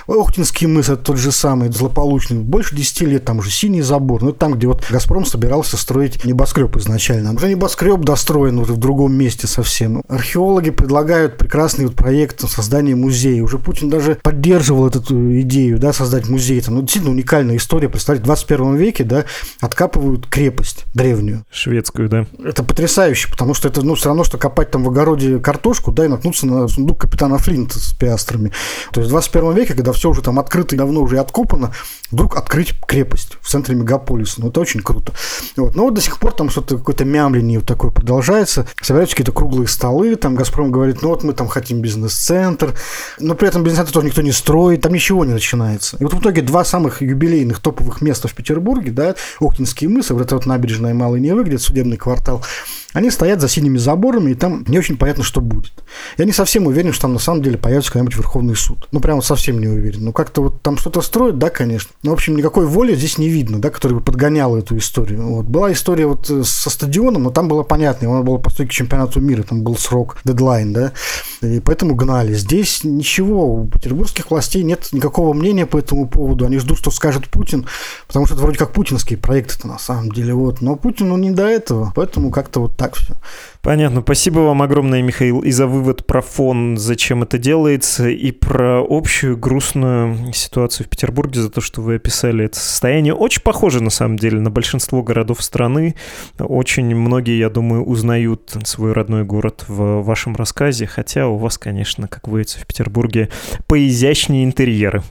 Охтинский 0.07 0.67
мыс, 0.67 0.89
это 0.89 1.03
тот 1.03 1.17
же 1.17 1.33
самый, 1.33 1.71
злополучный, 1.71 2.39
больше 2.39 2.75
10 2.75 3.03
лет, 3.03 3.25
там 3.25 3.39
уже 3.39 3.51
синий 3.51 3.83
забор, 3.83 4.23
ну, 4.23 4.33
там, 4.33 4.55
где 4.55 4.67
вот 4.67 4.85
«Газпром» 4.91 5.25
собирался 5.25 5.77
строить 5.77 6.25
небоскреб 6.25 6.77
изначально. 6.77 7.35
Уже 7.35 7.49
небоскреб 7.49 8.01
достроен 8.01 8.59
уже 8.59 8.73
в 8.73 8.79
другом 8.79 9.15
месте 9.15 9.47
совсем. 9.47 10.03
Археологи 10.09 10.71
предлагают 10.71 11.12
предлагают 11.13 11.37
прекрасный 11.37 11.85
вот 11.85 11.95
проект 11.95 12.41
создания 12.49 12.95
музея. 12.95 13.43
Уже 13.43 13.59
Путин 13.59 13.91
даже 13.91 14.19
поддерживал 14.23 14.89
эту 14.89 15.41
идею, 15.43 15.79
да, 15.79 15.93
создать 15.93 16.27
музей. 16.29 16.61
Там, 16.63 16.77
ну, 16.77 16.81
действительно 16.81 17.13
уникальная 17.13 17.57
история. 17.57 17.91
Представьте, 17.91 18.23
в 18.23 18.27
21 18.27 18.77
веке, 18.77 19.05
да, 19.05 19.25
откапывают 19.61 20.27
крепость 20.27 20.85
древнюю. 20.95 21.45
Шведскую, 21.51 22.09
да. 22.09 22.27
Это 22.43 22.65
потрясающе, 22.65 23.29
потому 23.31 23.53
что 23.53 23.69
это, 23.69 23.83
ну, 23.83 23.95
все 23.95 24.07
равно, 24.07 24.25
что 24.25 24.39
копать 24.39 24.71
там 24.71 24.85
в 24.85 24.89
огороде 24.89 25.39
картошку, 25.39 25.93
да, 25.93 26.07
и 26.07 26.09
наткнуться 26.09 26.47
на 26.47 26.67
сундук 26.67 27.03
капитана 27.03 27.37
Флинта 27.37 27.79
с 27.79 27.93
пиастрами. 27.93 28.51
То 28.93 29.01
есть 29.01 29.09
в 29.09 29.13
21 29.13 29.53
веке, 29.53 29.75
когда 29.75 29.93
все 29.93 30.09
уже 30.09 30.23
там 30.23 30.39
открыто 30.39 30.75
и 30.75 30.79
давно 30.79 31.03
уже 31.03 31.19
откопано, 31.19 31.73
вдруг 32.11 32.37
открыть 32.37 32.75
крепость 32.87 33.37
в 33.41 33.49
центре 33.51 33.75
мегаполиса. 33.75 34.41
Ну, 34.41 34.49
это 34.49 34.61
очень 34.61 34.81
круто. 34.81 35.13
Вот. 35.57 35.75
Но 35.75 35.85
вот 35.85 35.95
до 35.95 36.01
сих 36.01 36.19
пор 36.19 36.33
там 36.33 36.49
что-то 36.49 36.79
какое-то 36.79 37.05
мямление 37.05 37.59
вот 37.59 37.69
такое 37.69 37.91
продолжается. 37.91 38.67
Собираются 38.81 39.17
какие-то 39.17 39.33
круглые 39.33 39.69
столы, 39.69 40.17
там 40.17 40.35
«Газпром» 40.37 40.71
говорит, 40.71 41.02
ну 41.03 41.09
вот 41.09 41.25
мы 41.25 41.33
там 41.33 41.49
хотим 41.49 41.81
бизнес-центр, 41.81 42.75
но 43.19 43.35
при 43.35 43.49
этом 43.49 43.63
бизнес-центр 43.63 43.93
тоже 43.93 44.07
никто 44.07 44.23
не 44.23 44.33
строит, 44.33 44.83
там 44.83 44.95
ничего 44.95 45.25
не 45.25 45.33
начинается. 45.33 45.97
И 45.99 46.05
вот 46.05 46.15
в 46.15 46.21
итоге 46.21 46.43
два 46.43 46.65
самых 46.65 47.03
юбилейных 47.03 47.61
топовых 47.61 48.01
места 48.01 48.29
в 48.29 48.35
Петербурге, 48.35 48.93
да, 48.93 49.15
Охтинские 49.41 49.91
мысы, 49.91 50.15
вот 50.15 50.23
эта 50.23 50.37
вот 50.37 50.47
набережная 50.47 50.95
Малый 50.95 51.21
Невы, 51.21 51.45
где 51.45 51.59
судебный 51.59 51.97
квартал, 51.97 52.45
они 52.93 53.11
стоят 53.11 53.41
за 53.41 53.49
синими 53.49 53.79
заборами, 53.79 54.33
и 54.33 54.35
там 54.35 54.65
не 54.69 54.79
очень 54.79 54.97
понятно, 54.97 55.25
что 55.25 55.41
будет. 55.41 55.73
Я 56.19 56.25
не 56.25 56.33
совсем 56.33 56.67
уверен, 56.67 56.93
что 56.93 57.03
там 57.03 57.15
на 57.15 57.19
самом 57.19 57.43
деле 57.43 57.59
появится 57.59 57.93
когда-нибудь 57.93 58.17
Верховный 58.17 58.57
суд. 58.57 58.89
Ну, 58.93 59.01
прямо 59.01 59.23
совсем 59.23 59.61
не 59.61 59.69
уверен. 59.69 60.05
Ну, 60.05 60.13
как-то 60.13 60.43
вот 60.43 60.63
там 60.63 60.77
что-то 60.77 61.01
строят, 61.01 61.39
да, 61.39 61.51
конечно. 61.51 61.91
Но, 62.03 62.11
в 62.11 62.15
общем, 62.15 62.37
никакой 62.37 62.67
воли 62.67 62.95
здесь 62.95 63.19
не 63.19 63.29
видно, 63.29 63.61
да, 63.61 63.71
которая 63.71 63.99
бы 63.99 64.05
подгоняла 64.05 64.59
эту 64.59 64.77
историю. 64.77 65.27
Вот. 65.27 65.47
Была 65.47 65.73
история 65.73 66.07
вот 66.07 66.29
э, 66.31 66.43
со 66.45 66.71
стадионом, 66.71 67.25
но 67.25 67.31
там 67.31 67.49
было 67.49 67.63
понятно, 67.63 68.11
он 68.11 68.25
был 68.25 68.39
по 68.39 68.51
стойке 68.51 68.73
чемпионату 68.73 69.21
мира, 69.21 69.43
там 69.43 69.63
был 69.63 69.77
срок, 69.77 70.19
дедлайн, 70.25 70.73
да, 70.73 70.93
и 71.41 71.61
поэтому 71.61 71.95
гнали. 71.95 72.35
Здесь 72.35 72.85
ничего, 72.85 73.55
у 73.55 73.67
петербургских 73.67 74.31
властей 74.31 74.63
нет 74.63 74.89
никакого 74.93 75.33
мнения 75.33 75.67
по 75.67 75.79
этому 75.79 76.09
поводу. 76.09 76.47
Они 76.47 76.59
ждут, 76.59 76.79
что 76.79 76.91
скажет 76.91 77.29
Путин, 77.29 77.67
потому 78.07 78.27
что 78.27 78.35
это 78.35 78.43
вроде 78.43 78.59
как 78.59 78.73
путинские 78.73 79.19
проекты-то 79.19 79.67
на 79.67 79.79
самом 79.79 80.11
деле. 80.11 80.35
Вот. 80.35 80.61
Но 80.61 80.77
Путину 80.77 81.17
не 81.17 81.31
до 81.31 81.47
этого, 81.47 81.93
поэтому 81.95 82.31
как-то 82.31 82.61
вот 82.61 82.77
так 82.83 82.97
все. 82.97 83.15
Понятно. 83.63 84.01
Спасибо 84.01 84.41
вам 84.41 84.61
огромное, 84.61 85.03
Михаил, 85.03 85.41
и 85.41 85.53
за 85.53 85.69
вывод 85.69 86.05
про 86.05 86.21
фон, 86.21 86.77
зачем 86.77 87.23
это 87.23 87.39
делается, 87.39 88.09
и 88.09 88.33
про 88.33 88.85
общую 88.85 89.37
грустную 89.37 90.33
ситуацию 90.33 90.87
в 90.87 90.91
Петербурге, 90.91 91.41
за 91.41 91.51
то, 91.51 91.61
что 91.61 91.81
вы 91.81 91.95
описали 91.95 92.45
это 92.45 92.59
состояние. 92.59 93.15
Очень 93.15 93.43
похоже, 93.43 93.81
на 93.81 93.91
самом 93.91 94.19
деле, 94.19 94.41
на 94.41 94.51
большинство 94.51 95.03
городов 95.03 95.43
страны. 95.43 95.95
Очень 96.41 96.95
многие, 96.97 97.39
я 97.39 97.51
думаю, 97.51 97.85
узнают 97.85 98.53
свой 98.65 98.93
родной 98.93 99.25
город 99.25 99.65
в 99.69 100.03
вашем 100.03 100.35
рассказе, 100.35 100.87
хотя 100.87 101.29
у 101.29 101.37
вас, 101.37 101.57
конечно, 101.57 102.09
как 102.09 102.27
выяснится 102.27 102.59
в 102.59 102.67
Петербурге, 102.67 103.29
поизящнее 103.69 104.45
интерьеры. 104.45 105.03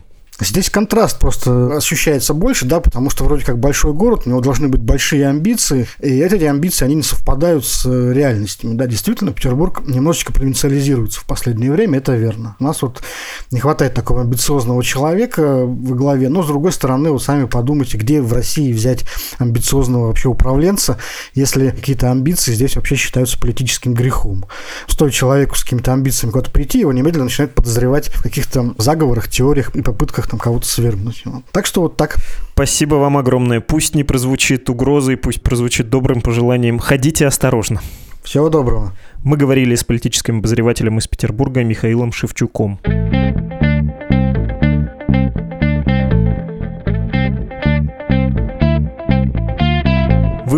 Здесь 0.41 0.71
контраст 0.71 1.19
просто 1.19 1.77
ощущается 1.77 2.33
больше, 2.33 2.65
да, 2.65 2.79
потому 2.79 3.11
что 3.11 3.23
вроде 3.25 3.45
как 3.45 3.59
большой 3.59 3.93
город, 3.93 4.23
у 4.25 4.29
него 4.29 4.41
должны 4.41 4.69
быть 4.69 4.81
большие 4.81 5.27
амбиции, 5.27 5.87
и 5.99 6.17
эти 6.17 6.43
амбиции, 6.45 6.83
они 6.83 6.95
не 6.95 7.03
совпадают 7.03 7.63
с 7.63 7.85
э, 7.85 8.11
реальностями. 8.11 8.73
Да, 8.73 8.87
действительно, 8.87 9.33
Петербург 9.33 9.83
немножечко 9.85 10.33
провинциализируется 10.33 11.19
в 11.19 11.25
последнее 11.25 11.71
время, 11.71 11.99
это 11.99 12.15
верно. 12.15 12.55
У 12.59 12.63
нас 12.63 12.81
вот 12.81 13.03
не 13.51 13.59
хватает 13.59 13.93
такого 13.93 14.21
амбициозного 14.21 14.83
человека 14.83 15.63
в 15.63 15.93
главе, 15.93 16.27
но, 16.27 16.41
с 16.41 16.47
другой 16.47 16.71
стороны, 16.71 17.11
вот 17.11 17.21
сами 17.21 17.45
подумайте, 17.45 17.99
где 17.99 18.19
в 18.19 18.33
России 18.33 18.73
взять 18.73 19.05
амбициозного 19.37 20.07
вообще 20.07 20.27
управленца, 20.27 20.97
если 21.35 21.69
какие-то 21.69 22.09
амбиции 22.09 22.53
здесь 22.53 22.75
вообще 22.77 22.95
считаются 22.95 23.39
политическим 23.39 23.93
грехом. 23.93 24.45
Стоит 24.87 25.13
человеку 25.13 25.55
с 25.55 25.63
какими-то 25.63 25.93
амбициями 25.93 26.31
куда-то 26.31 26.49
прийти, 26.49 26.79
его 26.79 26.91
немедленно 26.91 27.25
начинают 27.25 27.53
подозревать 27.53 28.07
в 28.07 28.23
каких-то 28.23 28.73
заговорах, 28.79 29.29
теориях 29.29 29.75
и 29.75 29.83
попытках 29.83 30.30
там 30.32 30.39
кого-то 30.39 30.65
свергнуть. 30.65 31.23
Так 31.51 31.65
что 31.65 31.82
вот 31.82 31.97
так. 31.97 32.15
Спасибо 32.53 32.95
вам 32.95 33.17
огромное. 33.17 33.59
Пусть 33.59 33.95
не 33.95 34.05
прозвучит 34.05 34.69
угрозой, 34.69 35.17
пусть 35.17 35.41
прозвучит 35.41 35.89
добрым 35.89 36.21
пожеланием. 36.21 36.79
Ходите 36.79 37.27
осторожно. 37.27 37.82
Всего 38.23 38.49
доброго. 38.49 38.93
Мы 39.23 39.36
говорили 39.36 39.75
с 39.75 39.84
политическим 39.84 40.39
обозревателем 40.39 40.97
из 40.99 41.07
Петербурга 41.07 41.63
Михаилом 41.63 42.13
Шевчуком. 42.13 42.79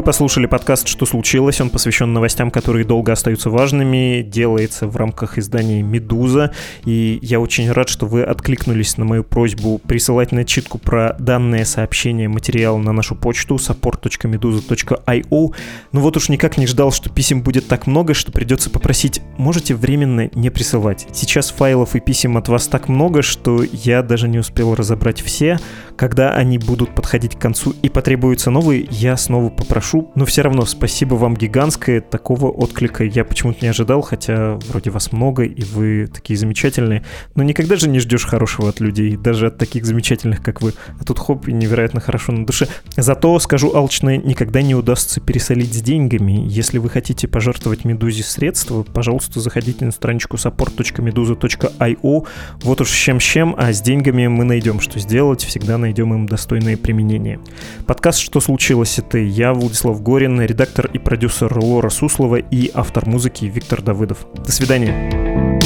Послушали 0.06 0.48
подкаст 0.48 0.90
«Что 0.90 1.06
случилось?». 1.06 1.62
Он 1.62 1.70
посвящен 1.70 2.12
новостям, 2.12 2.52
которые 2.52 2.84
долго 2.84 3.14
остаются 3.14 3.50
важными, 3.50 4.22
делается 4.22 4.86
в 4.86 4.98
рамках 4.98 5.38
издания 5.38 5.82
«Медуза». 5.82 6.52
И 6.84 7.20
я 7.22 7.40
очень 7.40 7.72
рад, 7.72 7.88
что 7.88 8.06
вы 8.06 8.24
откликнулись 8.24 8.98
на 8.98 9.06
мою 9.06 9.24
просьбу 9.24 9.78
присылать 9.78 10.34
начитку 10.34 10.78
про 10.78 11.16
данное 11.20 11.64
сообщение, 11.64 12.28
материал 12.28 12.80
на 12.80 12.92
нашу 12.92 13.16
почту 13.16 13.56
support.meduza.io. 13.56 15.56
Ну 15.94 16.02
вот 16.02 16.18
уж 16.18 16.28
никак 16.28 16.58
не 16.58 16.68
ждал, 16.68 16.92
что 16.92 17.10
писем 17.10 17.42
будет 17.42 17.70
так 17.70 17.88
много, 17.88 18.14
что 18.14 18.34
придется 18.34 18.70
попросить, 18.70 19.22
можете 19.38 19.74
временно 19.74 20.30
не 20.36 20.50
присылать. 20.50 21.08
Сейчас 21.14 21.50
файлов 21.50 21.96
и 21.96 22.02
писем 22.02 22.36
от 22.36 22.50
вас 22.50 22.68
так 22.68 22.90
много, 22.90 23.22
что 23.22 23.64
я 23.72 24.04
даже 24.04 24.28
не 24.28 24.40
успел 24.40 24.76
разобрать 24.76 25.22
все. 25.22 25.60
Когда 25.96 26.34
они 26.34 26.58
будут 26.58 26.94
подходить 26.94 27.36
к 27.36 27.40
концу 27.40 27.74
и 27.82 27.88
потребуются 27.88 28.52
новые, 28.52 28.86
я 28.92 29.16
снова 29.16 29.50
попрошу 29.50 29.93
прошу. 29.94 30.12
Но 30.16 30.26
все 30.26 30.42
равно 30.42 30.66
спасибо 30.66 31.16
вам 31.16 31.36
гигантское. 31.36 32.02
Такого 32.02 32.48
отклика 32.48 33.04
я 33.04 33.24
почему-то 33.24 33.60
не 33.62 33.68
ожидал, 33.68 34.02
хотя 34.02 34.56
вроде 34.70 34.90
вас 34.90 35.12
много, 35.12 35.44
и 35.44 35.64
вы 35.64 36.08
такие 36.08 36.38
замечательные. 36.38 37.04
Но 37.36 37.44
никогда 37.44 37.76
же 37.76 37.90
не 37.90 38.00
ждешь 38.00 38.26
хорошего 38.26 38.70
от 38.70 38.80
людей, 38.80 39.16
даже 39.16 39.48
от 39.48 39.58
таких 39.58 39.86
замечательных, 39.86 40.42
как 40.42 40.62
вы. 40.62 40.74
А 41.00 41.04
тут 41.04 41.20
хоп, 41.20 41.48
и 41.48 41.54
невероятно 41.54 42.00
хорошо 42.00 42.32
на 42.32 42.46
душе. 42.46 42.68
Зато, 42.98 43.38
скажу 43.40 43.74
алчно, 43.76 44.18
никогда 44.18 44.62
не 44.62 44.76
удастся 44.76 45.20
пересолить 45.20 45.74
с 45.74 45.82
деньгами. 45.82 46.46
Если 46.48 46.78
вы 46.78 46.90
хотите 46.90 47.28
пожертвовать 47.28 47.86
Медузе 47.86 48.24
средства, 48.24 48.84
пожалуйста, 48.84 49.40
заходите 49.40 49.86
на 49.86 49.92
страничку 49.92 50.38
support.meduza.io. 50.38 52.28
Вот 52.62 52.82
уж 52.82 52.90
с 52.90 52.94
чем-чем, 52.94 53.56
а 53.58 53.72
с 53.74 53.82
деньгами 53.82 54.28
мы 54.28 54.44
найдем, 54.44 54.80
что 54.80 55.00
сделать, 55.00 55.44
всегда 55.44 55.78
найдем 55.78 56.14
им 56.14 56.26
достойное 56.26 56.78
применение. 56.78 57.40
Подкаст 57.86 58.20
«Что 58.20 58.40
случилось?»— 58.40 58.98
это 59.00 59.18
я, 59.18 59.54
Владимир 59.54 59.83
Владислав 59.84 60.02
Горин, 60.02 60.42
редактор 60.42 60.90
и 60.94 60.98
продюсер 60.98 61.58
Лора 61.58 61.90
Суслова 61.90 62.38
и 62.38 62.72
автор 62.74 63.06
музыки 63.06 63.46
Виктор 63.46 63.82
Давыдов. 63.82 64.26
До 64.34 64.52
свидания. 64.52 65.60